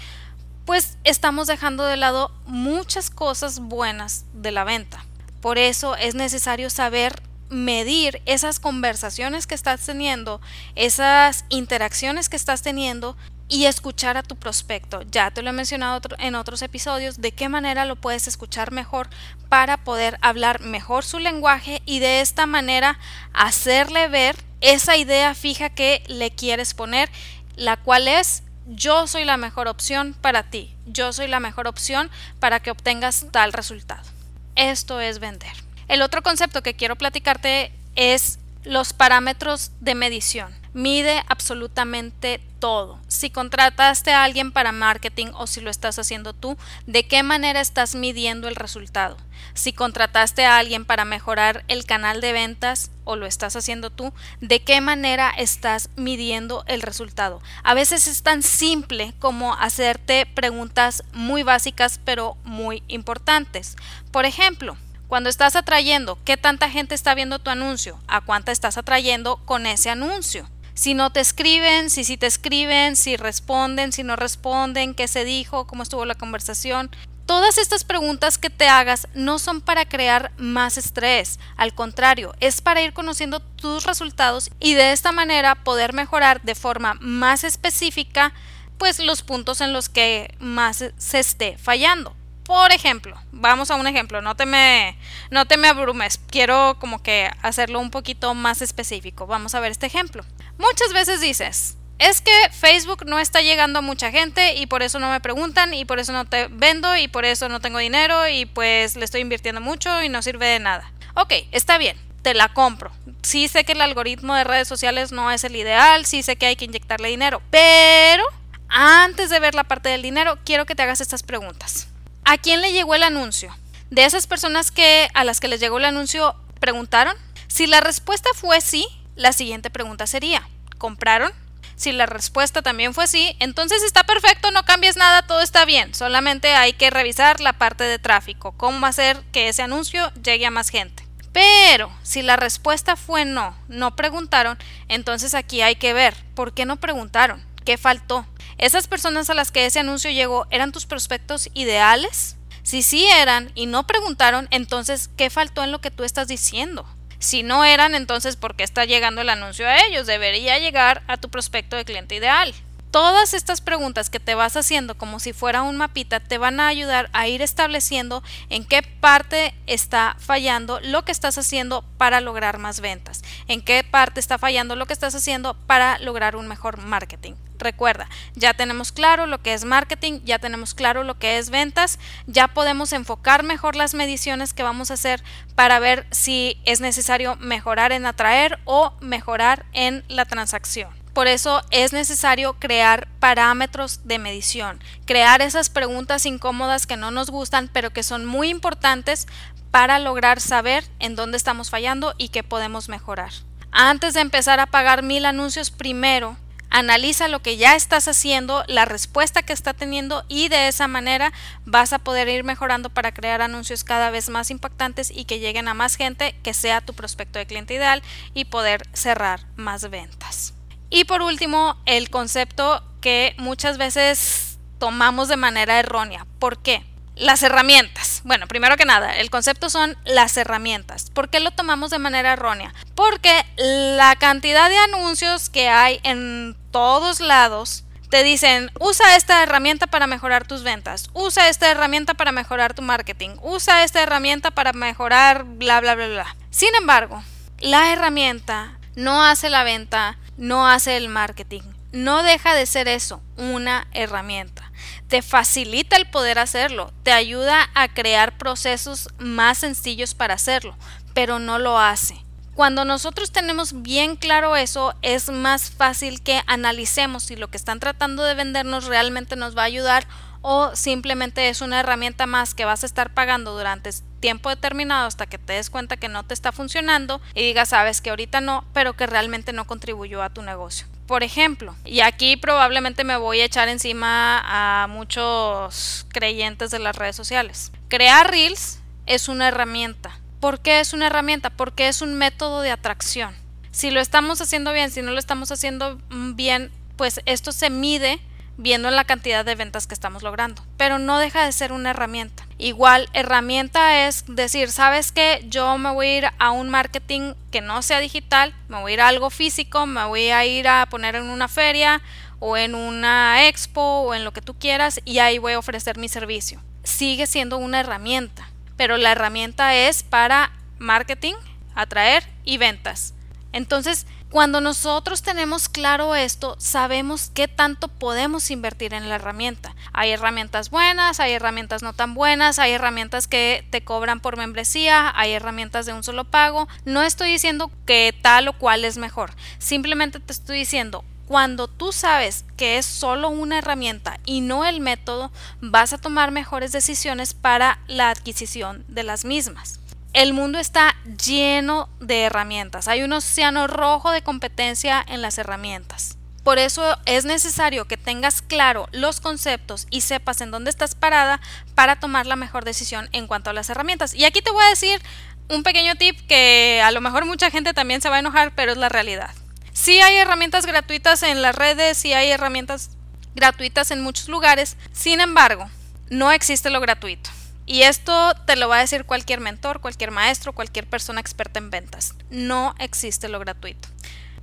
pues 0.65 0.99
estamos 1.05 1.47
dejando 1.47 1.85
de 1.85 1.97
lado 1.97 2.31
muchas 2.47 3.11
cosas 3.11 3.59
buenas 3.61 4.25
de 4.33 4.53
la 4.53 4.65
venta. 4.65 5.05
Por 5.41 5.59
eso 5.59 5.97
es 5.97 6.15
necesario 6.15 6.69
saber 6.69 7.23
medir 7.51 8.23
esas 8.25 8.61
conversaciones 8.61 9.47
que 9.47 9.55
estás 9.55 9.85
teniendo, 9.85 10.41
esas 10.77 11.45
interacciones 11.49 12.29
que 12.29 12.37
estás 12.37 12.63
teniendo 12.63 13.17
y 13.49 13.67
escuchar 13.67 14.17
a 14.17 14.23
tu 14.23 14.37
prospecto. 14.37 15.03
Ya 15.11 15.31
te 15.33 15.43
lo 15.43 15.51
he 15.51 15.53
mencionado 15.53 16.01
en 16.19 16.37
otros 16.37 16.63
episodios, 16.63 17.21
de 17.21 17.33
qué 17.33 17.49
manera 17.49 17.85
lo 17.85 17.97
puedes 17.97 18.29
escuchar 18.29 18.71
mejor 18.71 19.11
para 19.49 19.77
poder 19.79 20.17
hablar 20.23 20.61
mejor 20.61 21.05
su 21.05 21.19
lenguaje 21.19 21.83
y 21.85 21.99
de 21.99 22.21
esta 22.21 22.47
manera 22.47 22.99
hacerle 23.35 24.07
ver 24.09 24.37
esa 24.61 24.97
idea 24.97 25.35
fija 25.35 25.71
que 25.71 26.05
le 26.07 26.31
quieres 26.31 26.75
poner, 26.75 27.11
la 27.57 27.77
cual 27.77 28.07
es 28.07 28.45
yo 28.67 29.09
soy 29.09 29.25
la 29.25 29.37
mejor 29.37 29.67
opción 29.67 30.15
para 30.21 30.45
ti, 30.45 30.73
yo 30.87 31.13
soy 31.13 31.27
la 31.27 31.41
mejor 31.41 31.67
opción 31.67 32.09
para 32.39 32.61
que 32.61 32.71
obtengas 32.71 33.27
tal 33.33 33.53
resultado. 33.53 34.09
Esto 34.55 35.01
es 35.01 35.19
vender. 35.19 35.70
El 35.91 36.03
otro 36.03 36.23
concepto 36.23 36.63
que 36.63 36.75
quiero 36.75 36.95
platicarte 36.95 37.73
es 37.97 38.39
los 38.63 38.93
parámetros 38.93 39.73
de 39.81 39.97
medición. 39.97 40.55
Mide 40.73 41.25
absolutamente 41.27 42.41
todo. 42.61 43.01
Si 43.09 43.29
contrataste 43.29 44.13
a 44.13 44.23
alguien 44.23 44.53
para 44.53 44.71
marketing 44.71 45.33
o 45.35 45.49
si 45.49 45.61
lo 45.61 45.69
estás 45.69 45.99
haciendo 45.99 46.33
tú, 46.33 46.57
¿de 46.87 47.09
qué 47.09 47.25
manera 47.25 47.61
estás 47.61 47.97
midiendo 47.97 48.47
el 48.47 48.55
resultado? 48.55 49.17
Si 49.55 49.73
contrataste 49.73 50.45
a 50.45 50.59
alguien 50.59 50.85
para 50.85 51.05
mejorar 51.05 51.65
el 51.67 51.85
canal 51.87 52.21
de 52.21 52.35
ventas 52.35 52.93
o 53.03 53.17
lo 53.17 53.27
estás 53.27 53.57
haciendo 53.57 53.91
tú, 53.91 54.13
¿de 54.41 54.63
qué 54.63 54.81
manera 54.81 55.31
estás 55.31 55.91
midiendo 55.97 56.63
el 56.69 56.83
resultado? 56.83 57.43
A 57.65 57.75
veces 57.75 58.07
es 58.07 58.23
tan 58.23 58.45
simple 58.45 59.13
como 59.19 59.55
hacerte 59.55 60.25
preguntas 60.25 61.03
muy 61.13 61.43
básicas 61.43 61.99
pero 62.05 62.37
muy 62.45 62.85
importantes. 62.87 63.77
Por 64.13 64.25
ejemplo, 64.25 64.77
cuando 65.11 65.29
estás 65.29 65.57
atrayendo, 65.57 66.21
¿qué 66.25 66.37
tanta 66.37 66.71
gente 66.71 66.95
está 66.95 67.17
viendo 67.17 67.41
tu 67.41 67.51
anuncio? 67.51 67.99
¿A 68.07 68.21
cuánta 68.21 68.53
estás 68.53 68.79
atrayendo 68.79 69.39
con 69.45 69.67
ese 69.67 69.91
anuncio? 69.91 70.49
Si 70.73 70.95
no 70.95 71.11
te 71.11 71.19
escriben, 71.19 71.91
si 71.91 72.05
sí 72.05 72.17
te 72.17 72.29
escriben, 72.29 72.95
si 72.95 73.17
responden, 73.17 73.91
si 73.91 74.05
no 74.05 74.15
responden, 74.15 74.95
qué 74.95 75.09
se 75.09 75.25
dijo, 75.25 75.67
cómo 75.67 75.83
estuvo 75.83 76.05
la 76.05 76.15
conversación. 76.15 76.93
Todas 77.27 77.59
estas 77.59 77.83
preguntas 77.83 78.39
que 78.39 78.51
te 78.51 78.69
hagas 78.69 79.09
no 79.13 79.41
son 79.41 79.61
para 79.61 79.85
crear 79.85 80.31
más 80.37 80.79
estrés, 80.79 81.41
al 81.57 81.75
contrario, 81.75 82.33
es 82.39 82.61
para 82.61 82.81
ir 82.81 82.93
conociendo 82.93 83.41
tus 83.41 83.87
resultados 83.87 84.53
y 84.61 84.75
de 84.75 84.93
esta 84.93 85.11
manera 85.11 85.57
poder 85.57 85.93
mejorar 85.93 86.41
de 86.43 86.55
forma 86.55 86.95
más 87.01 87.43
específica 87.43 88.33
pues 88.79 89.01
los 89.01 89.23
puntos 89.23 89.61
en 89.61 89.73
los 89.73 89.89
que 89.89 90.37
más 90.39 90.85
se 90.97 91.19
esté 91.19 91.59
fallando. 91.59 92.15
Por 92.51 92.73
ejemplo, 92.73 93.17
vamos 93.31 93.71
a 93.71 93.77
un 93.77 93.87
ejemplo, 93.87 94.23
no 94.23 94.35
te 94.35 94.45
me, 94.45 94.99
no 95.31 95.47
te 95.47 95.57
me 95.57 95.69
abrumes, 95.69 96.19
quiero 96.19 96.77
como 96.81 97.01
que 97.01 97.31
hacerlo 97.43 97.79
un 97.79 97.93
poquito 97.93 98.35
más 98.35 98.61
específico. 98.61 99.29
Vamos 99.29 99.55
a 99.55 99.61
ver 99.61 99.71
este 99.71 99.87
ejemplo. 99.87 100.25
Muchas 100.59 100.93
veces 100.93 101.21
dices, 101.21 101.77
es 102.01 102.21
que 102.21 102.33
Facebook 102.51 103.07
no 103.07 103.21
está 103.21 103.41
llegando 103.41 103.79
a 103.79 103.83
mucha 103.83 104.11
gente 104.11 104.57
y 104.57 104.67
por 104.67 104.83
eso 104.83 104.99
no 104.99 105.13
me 105.13 105.21
preguntan 105.21 105.75
y 105.75 105.85
por 105.85 106.01
eso 106.01 106.13
no 106.13 106.25
te 106.25 106.49
vendo 106.49 106.97
y 106.97 107.07
por 107.07 107.25
eso 107.25 107.49
no 107.49 107.61
tengo 107.61 107.79
dinero 107.79 108.27
y 108.27 108.47
pues 108.47 108.97
le 108.97 109.05
estoy 109.05 109.21
invirtiendo 109.21 109.61
mucho 109.61 110.03
y 110.03 110.09
no 110.09 110.21
sirve 110.21 110.47
de 110.47 110.59
nada. 110.59 110.91
Ok, 111.15 111.33
está 111.53 111.79
bien, 111.79 111.97
te 112.23 112.35
la 112.35 112.49
compro. 112.49 112.91
Sí 113.23 113.47
sé 113.47 113.63
que 113.63 113.73
el 113.75 113.81
algoritmo 113.81 114.35
de 114.35 114.43
redes 114.43 114.67
sociales 114.67 115.13
no 115.13 115.31
es 115.31 115.45
el 115.45 115.55
ideal, 115.55 116.05
sí 116.05 116.25
sé 116.25 116.35
que 116.35 116.47
hay 116.47 116.57
que 116.57 116.65
inyectarle 116.65 117.11
dinero, 117.11 117.43
pero 117.51 118.25
antes 118.69 119.31
de 119.31 119.39
ver 119.39 119.55
la 119.55 119.63
parte 119.63 119.89
del 119.89 120.03
dinero, 120.03 120.37
quiero 120.45 120.67
que 120.67 120.75
te 120.75 120.83
hagas 120.83 121.01
estas 121.01 121.23
preguntas. 121.23 121.90
¿A 122.31 122.39
quién 122.39 122.61
le 122.61 122.71
llegó 122.71 122.95
el 122.95 123.03
anuncio? 123.03 123.53
De 123.91 124.05
esas 124.05 124.29
personas 124.29 124.71
que 124.71 125.09
a 125.15 125.25
las 125.25 125.41
que 125.41 125.49
les 125.49 125.59
llegó 125.59 125.79
el 125.79 125.85
anuncio 125.85 126.37
preguntaron. 126.61 127.17
Si 127.49 127.67
la 127.67 127.81
respuesta 127.81 128.31
fue 128.37 128.61
sí, 128.61 128.87
la 129.17 129.33
siguiente 129.33 129.69
pregunta 129.69 130.07
sería, 130.07 130.49
¿compraron? 130.79 131.33
Si 131.75 131.91
la 131.91 132.07
respuesta 132.07 132.63
también 132.63 132.95
fue 132.95 133.09
sí, 133.09 133.35
entonces 133.41 133.83
está 133.83 134.05
perfecto, 134.05 134.53
no 134.53 134.65
cambies 134.65 134.97
nada, 134.97 135.23
todo 135.23 135.41
está 135.41 135.65
bien. 135.65 135.93
Solamente 135.93 136.55
hay 136.55 136.73
que 136.73 136.91
revisar 136.91 137.41
la 137.41 137.55
parte 137.55 137.83
de 137.83 137.99
tráfico, 137.99 138.53
cómo 138.53 138.87
hacer 138.87 139.21
que 139.33 139.49
ese 139.49 139.63
anuncio 139.63 140.13
llegue 140.23 140.47
a 140.47 140.53
más 140.53 140.69
gente. 140.69 141.05
Pero 141.33 141.91
si 142.05 142.23
la 142.23 142.37
respuesta 142.37 142.95
fue 142.95 143.25
no, 143.25 143.57
no 143.67 143.97
preguntaron, 143.97 144.57
entonces 144.87 145.35
aquí 145.35 145.63
hay 145.63 145.75
que 145.75 145.95
ver 145.95 146.15
por 146.37 146.55
qué 146.55 146.65
no 146.65 146.77
preguntaron, 146.77 147.45
qué 147.65 147.77
faltó, 147.77 148.25
¿Esas 148.61 148.89
personas 148.89 149.31
a 149.31 149.35
las 149.35 149.51
que 149.51 149.65
ese 149.65 149.81
anuncio 149.81 150.11
llegó 150.11 150.47
eran 150.51 150.71
tus 150.71 150.85
prospectos 150.85 151.49
ideales? 151.55 152.37
Si 152.63 152.83
sí 152.83 153.07
eran 153.07 153.51
y 153.55 153.65
no 153.65 153.87
preguntaron, 153.87 154.49
entonces, 154.51 155.09
¿qué 155.17 155.31
faltó 155.31 155.65
en 155.65 155.73
lo 155.73 155.81
que 155.81 155.91
tú 155.91 156.05
estás 156.05 156.29
diciendo? 156.29 156.85
Si 157.19 157.43
no 157.43 157.65
eran, 157.65 157.95
entonces, 157.95 158.37
¿por 158.37 158.57
qué 158.57 158.63
está 158.63 158.85
llegando 158.85 159.23
el 159.23 159.31
anuncio 159.31 159.67
a 159.67 159.79
ellos? 159.87 160.07
Debería 160.07 160.59
llegar 160.59 161.03
a 161.07 161.17
tu 161.17 161.31
prospecto 161.31 161.75
de 161.75 161.87
cliente 161.87 162.17
ideal. 162.17 162.55
Todas 162.91 163.35
estas 163.35 163.61
preguntas 163.61 164.11
que 164.11 164.19
te 164.19 164.35
vas 164.35 164.57
haciendo 164.57 164.99
como 164.99 165.21
si 165.21 165.33
fuera 165.33 165.63
un 165.63 165.77
mapita 165.77 166.19
te 166.19 166.39
van 166.39 166.59
a 166.59 166.67
ayudar 166.67 167.09
a 167.13 167.29
ir 167.29 167.41
estableciendo 167.41 168.25
en 168.49 168.65
qué 168.65 168.83
parte 168.83 169.55
está 169.69 170.17
fallando 170.19 170.81
lo 170.81 171.05
que 171.05 171.13
estás 171.13 171.39
haciendo 171.39 171.85
para 171.99 172.21
lograr 172.21 172.59
más 172.59 172.81
ventas, 172.81 173.23
en 173.47 173.63
qué 173.63 173.85
parte 173.85 174.19
está 174.19 174.39
fallando 174.39 174.75
lo 174.75 174.87
que 174.87 174.93
estás 174.93 175.15
haciendo 175.15 175.55
para 175.69 176.01
lograr 176.01 176.35
un 176.35 176.49
mejor 176.49 176.79
marketing. 176.79 177.35
Recuerda, 177.61 178.09
ya 178.35 178.55
tenemos 178.55 178.91
claro 178.91 179.27
lo 179.27 179.41
que 179.41 179.55
es 179.55 179.65
marketing, 179.65 180.23
ya 180.25 180.41
tenemos 180.41 180.75
claro 180.75 181.05
lo 181.05 181.17
que 181.17 181.39
es 181.39 181.51
ventas, 181.51 182.01
ya 182.27 182.49
podemos 182.49 182.93
enfocar 182.93 183.45
mejor 183.45 183.77
las 183.77 183.95
mediciones 183.95 184.53
que 184.53 184.65
vamos 184.65 184.91
a 184.91 184.95
hacer 184.95 185.23
para 185.55 185.79
ver 185.79 186.09
si 186.11 186.61
es 186.65 186.81
necesario 186.81 187.37
mejorar 187.37 187.93
en 187.93 188.05
atraer 188.05 188.59
o 188.65 188.95
mejorar 189.01 189.65
en 189.73 190.03
la 190.09 190.25
transacción. 190.25 191.00
Por 191.21 191.29
eso 191.29 191.63
es 191.71 191.93
necesario 191.93 192.55
crear 192.55 193.07
parámetros 193.19 194.01
de 194.05 194.19
medición, 194.19 194.83
crear 195.05 195.43
esas 195.43 195.69
preguntas 195.69 196.25
incómodas 196.25 196.87
que 196.87 196.97
no 196.97 197.11
nos 197.11 197.29
gustan, 197.29 197.69
pero 197.71 197.91
que 197.91 198.03
son 198.03 198.25
muy 198.25 198.49
importantes 198.49 199.27
para 199.71 199.99
lograr 199.99 200.41
saber 200.41 200.83
en 200.99 201.17
dónde 201.17 201.37
estamos 201.37 201.69
fallando 201.69 202.15
y 202.17 202.31
qué 202.31 202.43
podemos 202.43 202.89
mejorar. 202.89 203.33
Antes 203.71 204.15
de 204.15 204.23
empezar 204.23 204.61
a 204.61 204.67
pagar 204.67 205.03
mil 205.03 205.27
anuncios, 205.27 205.71
primero 205.71 206.39
analiza 206.71 207.29
lo 207.29 207.43
que 207.43 207.59
ya 207.59 207.77
estás 207.77 208.09
haciendo, 208.09 208.65
la 208.67 208.87
respuesta 208.87 209.43
que 209.43 209.53
está 209.53 209.75
teniendo 209.75 210.25
y 210.27 210.49
de 210.49 210.69
esa 210.69 210.89
manera 210.89 211.35
vas 211.67 211.93
a 211.93 211.99
poder 211.99 212.29
ir 212.29 212.45
mejorando 212.45 212.89
para 212.89 213.13
crear 213.13 213.43
anuncios 213.43 213.85
cada 213.85 214.09
vez 214.09 214.31
más 214.31 214.51
impactantes 214.51 215.11
y 215.11 215.27
que 215.27 215.39
lleguen 215.39 215.69
a 215.69 215.75
más 215.75 215.97
gente, 215.97 216.35
que 216.43 216.55
sea 216.55 216.81
tu 216.81 216.95
prospecto 216.95 217.39
de 217.39 217.45
cliente 217.45 217.75
ideal 217.75 218.03
y 218.33 218.47
poder 218.47 218.89
cerrar 218.95 219.45
más 219.57 219.91
ventas. 219.91 220.55
Y 220.91 221.05
por 221.05 221.23
último, 221.23 221.77
el 221.87 222.11
concepto 222.11 222.83
que 223.01 223.35
muchas 223.39 223.79
veces 223.79 224.59
tomamos 224.79 225.29
de 225.29 225.37
manera 225.37 225.79
errónea. 225.79 226.27
¿Por 226.39 226.59
qué? 226.59 226.85
Las 227.15 227.43
herramientas. 227.43 228.23
Bueno, 228.25 228.49
primero 228.49 228.77
que 228.77 228.85
nada, 228.85 229.19
el 229.19 229.31
concepto 229.31 229.71
son 229.71 229.97
las 230.05 230.37
herramientas. 230.37 231.11
¿Por 231.11 231.29
qué 231.29 231.39
lo 231.39 231.51
tomamos 231.51 231.91
de 231.91 231.99
manera 231.99 232.33
errónea? 232.33 232.75
Porque 232.95 233.45
la 233.57 234.17
cantidad 234.17 234.69
de 234.69 234.79
anuncios 234.79 235.49
que 235.49 235.69
hay 235.69 236.01
en 236.03 236.57
todos 236.71 237.21
lados 237.21 237.85
te 238.11 238.25
dicen, 238.25 238.73
usa 238.81 239.17
esta 239.17 239.43
herramienta 239.43 239.87
para 239.87 240.09
mejorar 240.09 240.45
tus 240.47 240.65
ventas, 240.65 241.11
usa 241.13 241.49
esta 241.49 241.71
herramienta 241.71 242.15
para 242.15 242.33
mejorar 242.33 242.75
tu 242.75 242.83
marketing, 242.83 243.37
usa 243.41 243.85
esta 243.85 244.03
herramienta 244.03 244.51
para 244.51 244.73
mejorar 244.73 245.45
bla, 245.45 245.81
bla, 245.81 245.95
bla, 245.95 246.09
bla. 246.09 246.37
Sin 246.51 246.75
embargo, 246.75 247.23
la 247.61 247.93
herramienta 247.93 248.79
no 248.97 249.23
hace 249.25 249.49
la 249.49 249.63
venta, 249.63 250.19
no 250.41 250.67
hace 250.67 250.97
el 250.97 251.09
marketing. 251.09 251.61
No 251.93 252.23
deja 252.23 252.55
de 252.55 252.65
ser 252.67 252.89
eso, 252.89 253.23
una 253.37 253.87
herramienta. 253.93 254.73
Te 255.07 255.23
facilita 255.23 255.97
el 255.97 256.09
poder 256.09 256.39
hacerlo, 256.39 256.93
te 257.03 257.13
ayuda 257.13 257.69
a 257.75 257.89
crear 257.89 258.39
procesos 258.39 259.09
más 259.19 259.59
sencillos 259.59 260.15
para 260.15 260.35
hacerlo, 260.35 260.77
pero 261.15 261.39
no 261.39 261.59
lo 261.59 261.79
hace. 261.79 262.25
Cuando 262.55 262.85
nosotros 262.85 263.33
tenemos 263.33 263.83
bien 263.83 264.17
claro 264.17 264.57
eso, 264.57 264.95
es 265.03 265.31
más 265.31 265.71
fácil 265.71 266.23
que 266.23 266.43
analicemos 266.47 267.25
si 267.25 267.37
lo 267.37 267.49
que 267.49 267.57
están 267.57 267.79
tratando 267.79 268.23
de 268.25 268.35
vendernos 268.35 268.87
realmente 268.87 269.37
nos 269.37 269.57
va 269.57 269.63
a 269.63 269.67
ayudar 269.67 270.07
o 270.43 270.75
simplemente 270.75 271.49
es 271.49 271.61
una 271.61 271.81
herramienta 271.81 272.27
más 272.27 272.55
que 272.55 272.65
vas 272.65 272.83
a 272.83 272.87
estar 272.87 273.13
pagando 273.13 273.57
durante 273.57 273.91
tiempo 274.21 274.51
determinado 274.51 275.07
hasta 275.07 275.27
que 275.27 275.39
te 275.39 275.55
des 275.55 275.71
cuenta 275.71 275.97
que 275.97 276.09
no 276.09 276.25
te 276.25 276.35
está 276.35 276.53
funcionando 276.53 277.21
y 277.35 277.43
digas, 277.43 277.71
sabes 277.71 278.01
que 278.01 278.11
ahorita 278.11 278.41
no, 278.41 278.65
pero 278.73 278.95
que 278.95 279.07
realmente 279.07 279.53
no 279.53 279.67
contribuyó 279.67 280.23
a 280.23 280.31
tu 280.31 280.43
negocio. 280.43 280.87
Por 281.07 281.23
ejemplo, 281.25 281.75
y 281.85 282.01
aquí 282.01 282.37
probablemente 282.37 283.03
me 283.03 283.17
voy 283.17 283.41
a 283.41 283.45
echar 283.45 283.69
encima 283.69 284.43
a 284.45 284.87
muchos 284.87 286.07
creyentes 286.11 286.71
de 286.71 286.79
las 286.79 286.95
redes 286.95 287.17
sociales. 287.17 287.73
Crear 287.89 288.31
reels 288.31 288.79
es 289.07 289.29
una 289.29 289.49
herramienta. 289.49 290.21
¿Por 290.39 290.61
qué 290.61 290.81
es 290.81 290.93
una 290.93 291.09
herramienta? 291.09 291.51
Porque 291.51 291.89
es 291.89 292.01
un 292.01 292.15
método 292.15 292.61
de 292.61 292.71
atracción. 292.71 293.35
Si 293.73 293.91
lo 293.91 294.01
estamos 294.01 294.41
haciendo 294.41 294.73
bien, 294.73 294.91
si 294.91 295.03
no 295.03 295.11
lo 295.11 295.19
estamos 295.19 295.51
haciendo 295.51 295.99
bien, 296.11 296.71
pues 296.97 297.21
esto 297.27 297.51
se 297.53 297.71
mide 297.71 298.21
viendo 298.57 298.91
la 298.91 299.05
cantidad 299.05 299.45
de 299.45 299.55
ventas 299.55 299.87
que 299.87 299.95
estamos 299.95 300.23
logrando. 300.23 300.63
Pero 300.77 300.99
no 300.99 301.19
deja 301.19 301.45
de 301.45 301.53
ser 301.53 301.73
una 301.73 301.91
herramienta. 301.91 302.47
Igual, 302.59 303.09
herramienta 303.13 304.07
es 304.07 304.25
decir, 304.27 304.71
¿sabes 304.71 305.13
que 305.13 305.45
Yo 305.49 305.79
me 305.79 305.93
voy 305.93 306.07
a 306.07 306.19
ir 306.19 306.27
a 306.39 306.51
un 306.51 306.69
marketing 306.69 307.35
que 307.51 307.61
no 307.61 307.83
sea 307.83 308.01
digital, 308.01 308.55
me 308.69 308.81
voy 308.81 308.93
a 308.93 308.95
ir 308.95 309.01
a 309.01 309.09
algo 309.09 309.31
físico, 309.31 309.87
me 309.87 310.05
voy 310.05 310.29
a 310.29 310.45
ir 310.45 310.69
a 310.69 310.87
poner 310.87 311.17
en 311.17 311.31
una 311.31 311.49
feria 311.49 312.03
o 312.39 312.57
en 312.57 312.75
una 312.75 313.47
expo 313.47 313.81
o 313.81 314.15
en 314.15 314.25
lo 314.25 314.33
que 314.33 314.43
tú 314.43 314.55
quieras 314.55 315.01
y 315.05 315.19
ahí 315.19 315.39
voy 315.39 315.55
a 315.55 315.59
ofrecer 315.59 315.99
mi 315.99 316.09
servicio. 316.09 316.61
Sigue 316.83 317.27
siendo 317.27 317.59
una 317.59 317.81
herramienta, 317.81 318.51
pero 318.77 318.97
la 318.97 319.13
herramienta 319.13 319.75
es 319.75 320.03
para 320.03 320.53
marketing, 320.79 321.35
atraer 321.75 322.25
y 322.45 322.59
ventas. 322.59 323.15
Entonces, 323.53 324.07
cuando 324.31 324.61
nosotros 324.61 325.23
tenemos 325.23 325.69
claro 325.69 326.15
esto, 326.15 326.55
sabemos 326.59 327.33
qué 327.35 327.49
tanto 327.49 327.89
podemos 327.89 328.53
invertir 328.53 328.95
en 328.95 329.09
la 329.09 329.17
herramienta. 329.17 329.75
Hay 329.93 330.13
herramientas 330.13 330.71
buenas, 330.71 331.19
hay 331.19 331.33
herramientas 331.33 331.83
no 331.83 331.95
tan 331.95 332.15
buenas, 332.15 332.61
hay 332.61 332.73
herramientas 332.73 333.27
que 333.27 333.67
te 333.71 333.83
cobran 333.83 334.21
por 334.21 334.37
membresía, 334.37 335.13
hay 335.17 335.33
herramientas 335.33 335.85
de 335.85 335.95
un 335.95 336.05
solo 336.05 336.25
pago. 336.25 336.69
No 336.85 337.03
estoy 337.03 337.33
diciendo 337.33 337.73
que 337.87 338.15
tal 338.23 338.47
o 338.47 338.53
cual 338.53 338.85
es 338.85 338.99
mejor, 338.99 339.33
simplemente 339.59 340.21
te 340.21 340.33
estoy 340.33 340.59
diciendo, 340.59 341.05
cuando 341.27 341.67
tú 341.67 341.91
sabes 341.91 342.45
que 342.57 342.79
es 342.79 342.87
solo 342.87 343.31
una 343.31 343.59
herramienta 343.59 344.21
y 344.25 344.43
no 344.43 344.65
el 344.65 344.81
método, 344.81 345.33
vas 345.61 345.93
a 345.93 345.99
tomar 345.99 346.31
mejores 346.31 346.71
decisiones 346.71 347.35
para 347.35 347.81
la 347.89 348.11
adquisición 348.11 348.85
de 348.87 349.03
las 349.03 349.25
mismas 349.25 349.80
el 350.13 350.33
mundo 350.33 350.59
está 350.59 350.97
lleno 351.25 351.89
de 352.01 352.23
herramientas. 352.23 352.89
Hay 352.89 353.03
un 353.03 353.13
océano 353.13 353.67
rojo 353.67 354.11
de 354.11 354.23
competencia 354.23 355.05
en 355.07 355.23
las 355.23 355.39
herramientas. 355.39 356.17
Por 356.43 356.59
eso 356.59 356.97
es 357.05 357.25
necesario 357.27 357.87
que 357.87 357.97
tengas 357.97 358.41
claro 358.41 358.89
los 358.93 359.21
conceptos 359.21 359.87
y 359.91 360.01
sepas 360.01 360.41
en 360.41 360.51
dónde 360.51 360.71
estás 360.71 360.95
parada 360.95 361.41
para 361.75 362.01
tomar 362.01 362.27
la 362.27 362.37
mejor 362.37 362.65
decisión 362.65 363.09
en 363.13 363.27
cuanto 363.27 363.51
a 363.51 363.53
las 363.53 363.69
herramientas. 363.69 364.15
Y 364.15 364.25
aquí 364.25 364.41
te 364.41 364.51
voy 364.51 364.65
a 364.65 364.71
decir 364.71 365.03
un 365.49 365.63
pequeño 365.63 365.97
tip 365.97 366.19
que 366.27 366.81
a 366.83 366.91
lo 366.93 367.01
mejor 367.01 367.27
mucha 367.27 367.51
gente 367.51 367.75
también 367.75 368.01
se 368.01 368.09
va 368.09 368.17
a 368.17 368.21
enojar, 368.21 368.55
pero 368.55 368.73
es 368.73 368.79
la 368.79 368.89
realidad. 368.89 369.35
Sí 369.73 370.01
hay 370.01 370.17
herramientas 370.17 370.67
gratuitas 370.67 371.23
en 371.23 371.43
las 371.43 371.55
redes, 371.55 371.99
sí 371.99 372.13
hay 372.13 372.31
herramientas 372.31 372.91
gratuitas 373.35 373.91
en 373.91 374.01
muchos 374.01 374.29
lugares, 374.29 374.77
sin 374.93 375.21
embargo, 375.21 375.71
no 376.09 376.33
existe 376.33 376.71
lo 376.71 376.81
gratuito. 376.81 377.31
Y 377.71 377.85
esto 377.85 378.35
te 378.47 378.57
lo 378.57 378.69
va 378.69 378.79
a 378.79 378.81
decir 378.81 379.05
cualquier 379.05 379.39
mentor, 379.39 379.81
cualquier 379.81 380.11
maestro, 380.11 380.53
cualquier 380.53 380.89
persona 380.89 381.21
experta 381.21 381.61
en 381.61 381.71
ventas. 381.71 382.17
No 382.29 382.75
existe 382.81 383.29
lo 383.29 383.39
gratuito. 383.39 383.89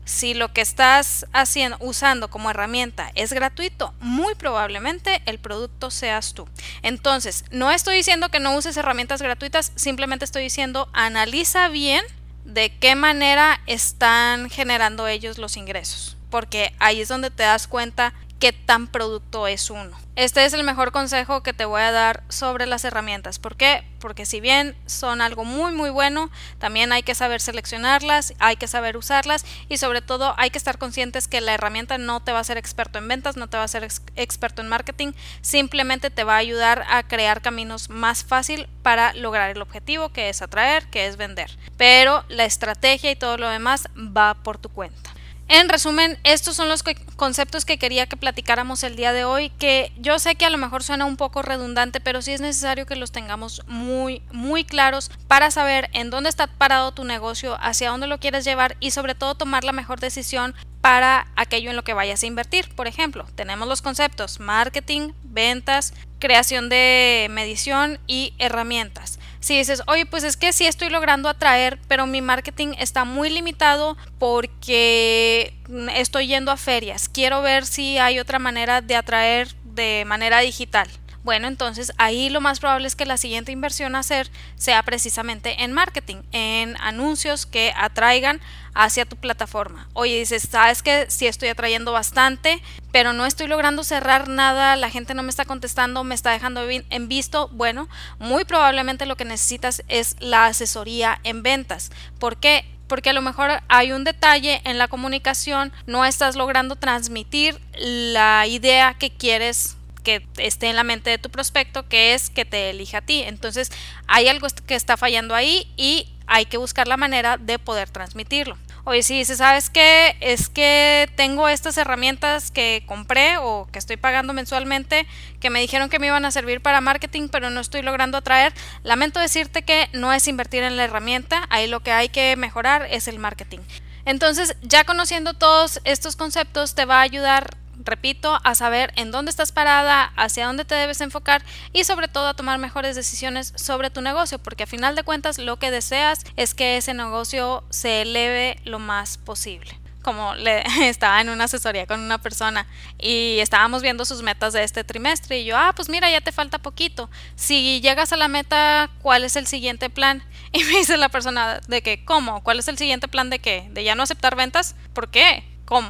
Si 0.06 0.34
lo 0.34 0.54
que 0.54 0.62
estás 0.62 1.26
haciendo, 1.34 1.76
usando 1.82 2.30
como 2.30 2.52
herramienta 2.52 3.12
es 3.16 3.34
gratuito, 3.34 3.94
muy 4.00 4.34
probablemente 4.36 5.22
el 5.26 5.40
producto 5.40 5.92
seas 5.92 6.36
tú. 6.36 6.48
Entonces, 6.84 7.44
no 7.52 7.70
estoy 7.70 7.98
diciendo 7.98 8.30
que 8.30 8.40
no 8.40 8.56
uses 8.56 8.78
herramientas 8.78 9.22
gratuitas, 9.22 9.74
simplemente 9.76 10.24
estoy 10.24 10.44
diciendo 10.44 10.88
analiza 10.94 11.68
bien 11.68 12.06
de 12.46 12.70
qué 12.80 12.96
manera 12.96 13.60
están 13.68 14.50
generando 14.50 15.06
ellos 15.06 15.38
los 15.38 15.58
ingresos, 15.58 16.16
porque 16.30 16.74
ahí 16.80 17.02
es 17.02 17.10
donde 17.10 17.30
te 17.30 17.44
das 17.44 17.68
cuenta 17.68 18.14
qué 18.40 18.54
tan 18.54 18.88
producto 18.88 19.48
es 19.48 19.70
uno. 19.70 19.98
Este 20.16 20.46
es 20.46 20.54
el 20.54 20.64
mejor 20.64 20.92
consejo 20.92 21.44
que 21.44 21.54
te 21.54 21.66
voy 21.66 21.82
a 21.82 21.92
dar 21.92 22.24
sobre 22.30 22.66
las 22.66 22.84
herramientas. 22.86 23.38
¿Por 23.40 23.56
qué? 23.56 23.84
Porque 24.00 24.26
si 24.26 24.42
bien 24.42 24.76
son 24.86 25.22
algo 25.22 25.44
muy 25.44 25.74
muy 25.74 25.90
bueno, 25.90 26.32
también 26.58 26.92
hay 26.92 27.04
que 27.04 27.16
saber 27.16 27.42
seleccionarlas, 27.42 28.34
hay 28.40 28.56
que 28.56 28.68
saber 28.68 28.98
usarlas 28.98 29.46
y 29.70 29.78
sobre 29.78 30.02
todo 30.02 30.34
hay 30.38 30.50
que 30.50 30.58
estar 30.58 30.78
conscientes 30.78 31.28
que 31.28 31.42
la 31.42 31.54
herramienta 31.54 31.98
no 31.98 32.20
te 32.20 32.32
va 32.32 32.40
a 32.40 32.44
ser 32.44 32.58
experto 32.58 32.98
en 32.98 33.08
ventas, 33.08 33.38
no 33.38 33.48
te 33.48 33.58
va 33.58 33.64
a 33.64 33.68
ser 33.68 33.88
experto 34.16 34.62
en 34.62 34.70
marketing, 34.70 35.14
simplemente 35.42 36.10
te 36.10 36.24
va 36.24 36.36
a 36.36 36.38
ayudar 36.38 36.86
a 36.90 37.04
crear 37.04 37.42
caminos 37.42 37.90
más 37.90 38.24
fácil 38.24 38.68
para 38.82 39.14
lograr 39.14 39.50
el 39.50 39.62
objetivo 39.62 40.10
que 40.10 40.30
es 40.30 40.42
atraer, 40.42 40.88
que 40.88 41.08
es 41.08 41.18
vender. 41.18 41.58
Pero 41.78 42.24
la 42.30 42.46
estrategia 42.46 43.12
y 43.12 43.16
todo 43.16 43.38
lo 43.38 43.50
demás 43.50 43.88
va 43.96 44.36
por 44.36 44.58
tu 44.58 44.70
cuenta. 44.70 45.17
En 45.50 45.70
resumen, 45.70 46.20
estos 46.26 46.58
son 46.58 46.68
los 46.68 46.84
conceptos 47.16 47.64
que 47.64 47.78
quería 47.78 48.06
que 48.06 48.18
platicáramos 48.18 48.84
el 48.84 48.98
día 48.98 49.14
de 49.14 49.24
hoy, 49.24 49.50
que 49.50 49.94
yo 49.98 50.20
sé 50.20 50.36
que 50.36 50.46
a 50.46 50.50
lo 50.50 50.58
mejor 50.58 50.84
suena 50.84 51.06
un 51.06 51.16
poco 51.16 51.42
redundante, 51.42 52.02
pero 52.02 52.22
sí 52.22 52.34
es 52.34 52.42
necesario 52.42 52.86
que 52.86 52.98
los 52.98 53.14
tengamos 53.14 53.62
muy, 53.66 54.22
muy 54.34 54.66
claros 54.66 55.10
para 55.30 55.50
saber 55.50 55.90
en 55.94 56.10
dónde 56.10 56.28
está 56.28 56.48
parado 56.48 56.92
tu 56.92 57.06
negocio, 57.06 57.58
hacia 57.62 57.92
dónde 57.92 58.08
lo 58.08 58.20
quieres 58.20 58.44
llevar 58.44 58.76
y 58.82 58.92
sobre 58.92 59.16
todo 59.16 59.36
tomar 59.36 59.64
la 59.64 59.72
mejor 59.72 60.02
decisión 60.02 60.54
para 60.82 61.28
aquello 61.38 61.70
en 61.70 61.78
lo 61.78 61.84
que 61.84 61.94
vayas 61.94 62.24
a 62.24 62.28
invertir. 62.28 62.68
Por 62.76 62.88
ejemplo, 62.88 63.26
tenemos 63.36 63.70
los 63.70 63.82
conceptos 63.82 64.42
marketing, 64.42 65.14
ventas, 65.24 65.94
creación 66.20 66.68
de 66.68 67.28
medición 67.30 68.00
y 68.06 68.34
herramientas. 68.38 69.17
Si 69.48 69.58
dices, 69.58 69.82
oye, 69.88 70.06
pues 70.06 70.26
es 70.26 70.36
que 70.36 70.52
sí 70.52 70.66
estoy 70.66 70.90
logrando 70.90 71.30
atraer, 71.30 71.80
pero 71.88 72.06
mi 72.06 72.22
marketing 72.22 72.74
está 72.80 73.06
muy 73.06 73.30
limitado 73.30 73.96
porque 74.20 75.54
estoy 75.96 76.28
yendo 76.28 76.52
a 76.52 76.58
ferias. 76.58 77.08
Quiero 77.08 77.42
ver 77.42 77.66
si 77.66 77.98
hay 77.98 78.20
otra 78.20 78.40
manera 78.40 78.82
de 78.82 78.98
atraer 78.98 79.56
de 79.64 80.04
manera 80.06 80.42
digital. 80.42 80.90
Bueno, 81.28 81.50
entonces 81.50 81.92
ahí 81.98 82.30
lo 82.30 82.40
más 82.40 82.62
probable 82.62 82.88
es 82.88 82.96
que 82.96 83.06
la 83.06 83.18
siguiente 83.18 83.52
inversión 83.52 83.98
a 83.98 84.00
hacer 84.00 84.32
sea 84.56 84.82
precisamente 84.84 85.62
en 85.62 85.74
marketing, 85.74 86.22
en 86.32 86.78
anuncios 86.80 87.46
que 87.46 87.74
atraigan 87.76 88.40
hacia 88.74 89.04
tu 89.04 89.18
plataforma. 89.18 89.90
Oye, 89.92 90.20
dices, 90.20 90.48
sabes 90.50 90.82
que 90.82 91.12
sí 91.12 91.28
estoy 91.28 91.50
atrayendo 91.50 91.92
bastante, 91.92 92.64
pero 92.94 93.12
no 93.12 93.26
estoy 93.26 93.48
logrando 93.48 93.84
cerrar 93.84 94.30
nada, 94.30 94.78
la 94.78 94.90
gente 94.90 95.16
no 95.16 95.22
me 95.22 95.30
está 95.30 95.44
contestando, 95.44 96.06
me 96.06 96.16
está 96.16 96.32
dejando 96.32 96.66
en 96.70 97.10
visto. 97.10 97.50
Bueno, 97.50 97.90
muy 98.20 98.46
probablemente 98.46 99.06
lo 99.06 99.18
que 99.18 99.26
necesitas 99.26 99.84
es 99.90 100.16
la 100.22 100.46
asesoría 100.46 101.20
en 101.26 101.44
ventas. 101.44 101.92
¿Por 102.20 102.38
qué? 102.38 102.64
porque 102.88 103.10
a 103.10 103.14
lo 103.14 103.22
mejor 103.22 103.62
hay 103.68 103.92
un 103.92 104.06
detalle 104.06 104.62
en 104.64 104.78
la 104.78 104.88
comunicación, 104.88 105.74
no 105.88 106.06
estás 106.06 106.38
logrando 106.38 106.78
transmitir 106.78 107.60
la 107.78 108.48
idea 108.48 108.94
que 108.94 109.10
quieres 109.10 109.77
que 110.08 110.26
esté 110.38 110.70
en 110.70 110.78
la 110.78 110.86
mente 110.86 111.10
de 111.10 111.18
tu 111.18 111.30
prospecto, 111.30 111.90
que 111.90 112.14
es 112.14 112.30
que 112.30 112.46
te 112.46 112.70
elija 112.70 113.00
a 113.00 113.02
ti. 113.02 113.24
Entonces 113.24 113.74
hay 114.08 114.30
algo 114.30 114.48
que 114.66 114.76
está 114.76 114.96
fallando 114.96 115.36
ahí 115.36 115.70
y 115.76 116.08
hay 116.28 116.46
que 116.46 116.56
buscar 116.56 116.88
la 116.88 116.96
manera 116.96 117.36
de 117.36 117.60
poder 117.60 117.90
transmitirlo. 117.90 118.58
Oye, 118.86 119.04
si 119.04 119.18
dices, 119.18 119.40
¿sabes 119.40 119.70
qué? 119.70 120.16
Es 120.22 120.48
que 120.48 121.10
tengo 121.18 121.50
estas 121.50 121.78
herramientas 121.78 122.52
que 122.52 122.84
compré 122.86 123.36
o 123.38 123.68
que 123.70 123.80
estoy 123.80 123.98
pagando 123.98 124.32
mensualmente 124.32 125.06
que 125.42 125.50
me 125.50 125.60
dijeron 125.60 125.90
que 125.90 126.00
me 126.00 126.08
iban 126.08 126.24
a 126.24 126.32
servir 126.32 126.62
para 126.62 126.80
marketing, 126.80 127.28
pero 127.28 127.50
no 127.50 127.60
estoy 127.60 127.82
logrando 127.82 128.18
atraer. 128.18 128.54
Lamento 128.84 129.20
decirte 129.20 129.64
que 129.64 129.90
no 129.92 130.14
es 130.14 130.26
invertir 130.30 130.64
en 130.64 130.78
la 130.78 130.86
herramienta, 130.86 131.48
ahí 131.50 131.68
lo 131.68 131.82
que 131.82 131.92
hay 131.92 132.08
que 132.08 132.38
mejorar 132.38 132.88
es 132.90 133.10
el 133.10 133.20
marketing. 133.20 133.60
Entonces, 134.06 134.56
ya 134.62 134.86
conociendo 134.86 135.34
todos 135.34 135.82
estos 135.84 136.16
conceptos, 136.16 136.76
te 136.76 136.86
va 136.86 137.00
a 137.00 137.02
ayudar 137.02 137.58
repito, 137.88 138.40
a 138.44 138.54
saber 138.54 138.94
en 138.96 139.12
dónde 139.12 139.32
estás 139.32 139.52
parada, 139.52 140.12
hacia 140.16 140.46
dónde 140.46 140.66
te 140.66 140.76
debes 140.76 141.02
enfocar 141.02 141.44
y 141.74 141.84
sobre 141.84 142.08
todo 142.08 142.28
a 142.28 142.36
tomar 142.36 142.60
mejores 142.60 142.96
decisiones 142.96 143.54
sobre 143.56 143.90
tu 143.90 144.02
negocio, 144.02 144.38
porque 144.40 144.64
a 144.64 144.68
final 144.68 144.96
de 144.96 145.04
cuentas 145.04 145.40
lo 145.40 145.58
que 145.58 145.72
deseas 145.72 146.24
es 146.36 146.54
que 146.54 146.78
ese 146.78 146.94
negocio 146.94 147.64
se 147.70 148.04
eleve 148.04 148.60
lo 148.64 148.78
más 148.80 149.18
posible 149.18 149.80
como 150.08 150.36
le 150.36 150.64
estaba 150.88 151.20
en 151.20 151.28
una 151.28 151.44
asesoría 151.44 151.86
con 151.86 152.00
una 152.00 152.18
persona 152.18 152.66
y 152.98 153.40
estábamos 153.40 153.82
viendo 153.82 154.06
sus 154.06 154.24
metas 154.24 154.54
de 154.54 154.64
este 154.64 154.86
trimestre 154.86 155.40
y 155.40 155.44
yo, 155.44 155.58
ah, 155.58 155.74
pues 155.76 155.90
mira, 155.90 156.10
ya 156.10 156.22
te 156.22 156.32
falta 156.32 156.60
poquito. 156.60 157.10
Si 157.36 157.82
llegas 157.82 158.14
a 158.14 158.16
la 158.16 158.30
meta, 158.30 158.90
¿cuál 159.02 159.26
es 159.26 159.36
el 159.36 159.48
siguiente 159.48 159.90
plan? 159.90 160.24
Y 160.54 160.64
me 160.64 160.78
dice 160.78 160.96
la 160.96 161.10
persona 161.10 161.60
de 161.68 161.84
que, 161.84 162.06
¿cómo? 162.06 162.42
¿Cuál 162.42 162.60
es 162.60 162.70
el 162.70 162.78
siguiente 162.78 163.10
plan 163.10 163.30
de 163.30 163.40
qué? 163.40 163.68
¿De 163.72 163.84
ya 163.84 163.96
no 163.96 164.04
aceptar 164.04 164.38
ventas? 164.38 164.76
¿Por 164.94 165.12
qué? 165.12 165.44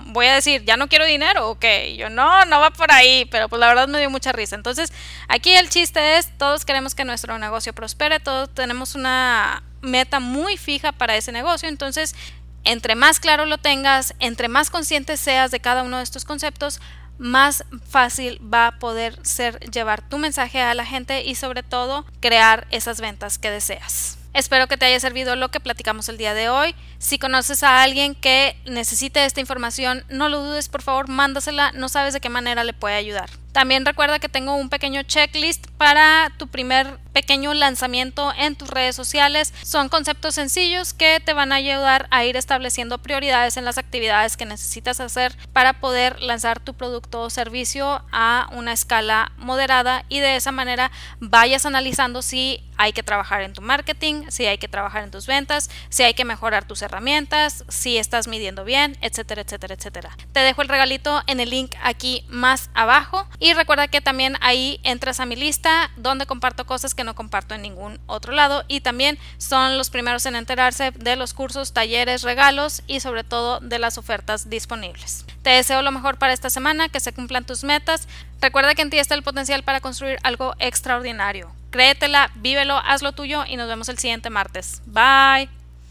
Voy 0.08 0.26
a 0.28 0.36
decir, 0.36 0.64
ya 0.66 0.78
no 0.78 0.88
quiero 0.88 1.06
dinero, 1.06 1.50
ok, 1.50 1.66
yo 1.96 2.10
no, 2.10 2.46
no 2.46 2.60
va 2.60 2.72
por 2.72 2.92
ahí, 2.92 3.26
pero 3.26 3.48
pues 3.48 3.60
la 3.60 3.68
verdad 3.68 3.88
me 3.88 4.00
dio 4.00 4.10
mucha 4.10 4.32
risa. 4.32 4.56
Entonces, 4.56 4.92
aquí 5.28 5.54
el 5.54 5.70
chiste 5.70 6.18
es, 6.18 6.36
todos 6.38 6.66
queremos 6.66 6.96
que 6.96 7.06
nuestro 7.06 7.38
negocio 7.38 7.74
prospere, 7.74 8.20
todos 8.20 8.54
tenemos 8.54 8.96
una 8.96 9.64
meta 9.82 10.20
muy 10.20 10.58
fija 10.58 10.92
para 10.92 11.16
ese 11.16 11.32
negocio, 11.32 11.70
entonces, 11.70 12.16
entre 12.64 12.96
más 12.96 13.20
claro 13.20 13.46
lo 13.46 13.58
tengas, 13.58 14.14
entre 14.20 14.48
más 14.48 14.70
consciente 14.70 15.16
seas 15.16 15.52
de 15.52 15.60
cada 15.60 15.84
uno 15.84 15.98
de 15.98 16.04
estos 16.04 16.26
conceptos, 16.26 16.82
más 17.18 17.64
fácil 17.88 18.40
va 18.54 18.68
a 18.68 18.80
poder 18.80 19.20
ser 19.26 19.60
llevar 19.72 20.08
tu 20.08 20.18
mensaje 20.18 20.62
a 20.62 20.74
la 20.74 20.86
gente 20.86 21.24
y 21.24 21.36
sobre 21.36 21.64
todo 21.64 22.06
crear 22.20 22.68
esas 22.72 23.02
ventas 23.02 23.38
que 23.38 23.52
deseas. 23.52 24.17
Espero 24.34 24.68
que 24.68 24.78
te 24.78 24.86
haya 24.86 25.00
servido 25.00 25.36
lo 25.36 25.50
que 25.50 25.60
platicamos 25.60 26.10
el 26.10 26.18
día 26.18 26.34
de 26.34 26.50
hoy. 26.50 26.76
Si 27.00 27.18
conoces 27.18 27.64
a 27.64 27.82
alguien 27.82 28.16
que 28.16 28.56
necesite 28.66 29.26
esta 29.26 29.40
información, 29.40 30.04
no 30.10 30.30
lo 30.30 30.44
dudes, 30.44 30.70
por 30.70 30.82
favor, 30.82 31.08
mándasela, 31.08 31.72
no 31.72 31.90
sabes 31.90 32.14
de 32.14 32.22
qué 32.22 32.30
manera 32.30 32.64
le 32.64 32.74
puede 32.74 32.96
ayudar. 32.96 33.30
También 33.58 33.88
recuerda 33.88 34.20
que 34.20 34.30
tengo 34.30 34.56
un 34.56 34.70
pequeño 34.70 35.02
checklist 35.02 35.66
para 35.80 36.32
tu 36.38 36.48
primer 36.48 37.00
pequeño 37.12 37.56
lanzamiento 37.56 38.32
en 38.38 38.56
tus 38.56 38.70
redes 38.70 38.96
sociales. 38.96 39.52
Son 39.64 39.90
conceptos 39.90 40.36
sencillos 40.36 40.94
que 40.94 41.20
te 41.20 41.34
van 41.34 41.52
a 41.52 41.56
ayudar 41.56 42.08
a 42.12 42.24
ir 42.24 42.38
estableciendo 42.38 43.00
prioridades 43.00 43.58
en 43.58 43.66
las 43.66 43.80
actividades 43.80 44.38
que 44.38 44.46
necesitas 44.46 45.00
hacer 45.00 45.36
para 45.54 45.80
poder 45.80 46.22
lanzar 46.22 46.60
tu 46.60 46.76
producto 46.76 47.24
o 47.24 47.32
servicio 47.32 48.04
a 48.12 48.48
una 48.52 48.74
escala 48.74 49.32
moderada 49.38 50.06
y 50.08 50.20
de 50.20 50.36
esa 50.36 50.52
manera 50.52 50.92
vayas 51.20 51.66
analizando 51.66 52.22
si 52.22 52.64
hay 52.78 52.94
que 52.94 53.02
trabajar 53.02 53.42
en 53.42 53.54
tu 53.54 53.64
marketing, 53.64 54.26
si 54.30 54.46
hay 54.46 54.60
que 54.60 54.68
trabajar 54.68 55.04
en 55.04 55.10
tus 55.10 55.26
ventas, 55.26 55.72
si 55.90 56.04
hay 56.04 56.14
que 56.14 56.26
mejorar 56.26 56.66
tus 56.66 56.84
herramientas, 56.84 57.66
si 57.70 57.98
estás 57.98 58.28
midiendo 58.28 58.64
bien, 58.64 58.96
etcétera, 59.02 59.42
etcétera, 59.42 59.74
etcétera. 59.74 60.16
Te 60.32 60.42
dejo 60.42 60.62
el 60.62 60.70
regalito 60.70 61.24
en 61.26 61.40
el 61.40 61.50
link 61.50 61.74
aquí 61.82 62.24
más 62.30 62.70
abajo 62.76 63.28
y 63.48 63.54
recuerda 63.54 63.88
que 63.88 64.02
también 64.02 64.36
ahí 64.42 64.82
entras 64.84 65.22
a 65.22 65.26
mi 65.26 65.38
lista 65.38 65.90
donde 65.96 66.26
comparto 66.26 66.66
cosas 66.66 66.94
que 66.94 67.06
no 67.06 67.16
comparto 67.16 67.56
en 67.56 67.62
ningún 67.62 67.98
otro 68.06 68.34
lado 68.34 68.66
y 68.68 68.82
también 68.82 69.18
son 69.38 69.78
los 69.78 69.90
primeros 69.90 70.26
en 70.26 70.36
enterarse 70.36 70.92
de 70.92 71.16
los 71.16 71.34
cursos, 71.34 71.72
talleres, 71.72 72.24
regalos 72.24 72.84
y 72.88 73.00
sobre 73.00 73.24
todo 73.24 73.62
de 73.62 73.80
las 73.80 73.98
ofertas 73.98 74.50
disponibles. 74.50 75.26
Te 75.44 75.52
deseo 75.52 75.82
lo 75.82 75.94
mejor 75.94 76.18
para 76.18 76.34
esta 76.34 76.50
semana, 76.50 76.90
que 76.90 77.00
se 77.00 77.14
cumplan 77.14 77.46
tus 77.46 77.64
metas. 77.64 78.10
Recuerda 78.42 78.76
que 78.76 78.82
en 78.82 78.90
ti 78.90 79.00
está 79.00 79.16
el 79.16 79.24
potencial 79.24 79.64
para 79.64 79.80
construir 79.80 80.20
algo 80.24 80.54
extraordinario. 80.60 81.50
Créetela, 81.72 82.32
vívelo, 82.36 82.78
hazlo 82.78 83.14
tuyo 83.14 83.46
y 83.48 83.56
nos 83.56 83.70
vemos 83.70 83.88
el 83.88 83.98
siguiente 83.98 84.30
martes. 84.30 84.82
Bye. 84.86 85.57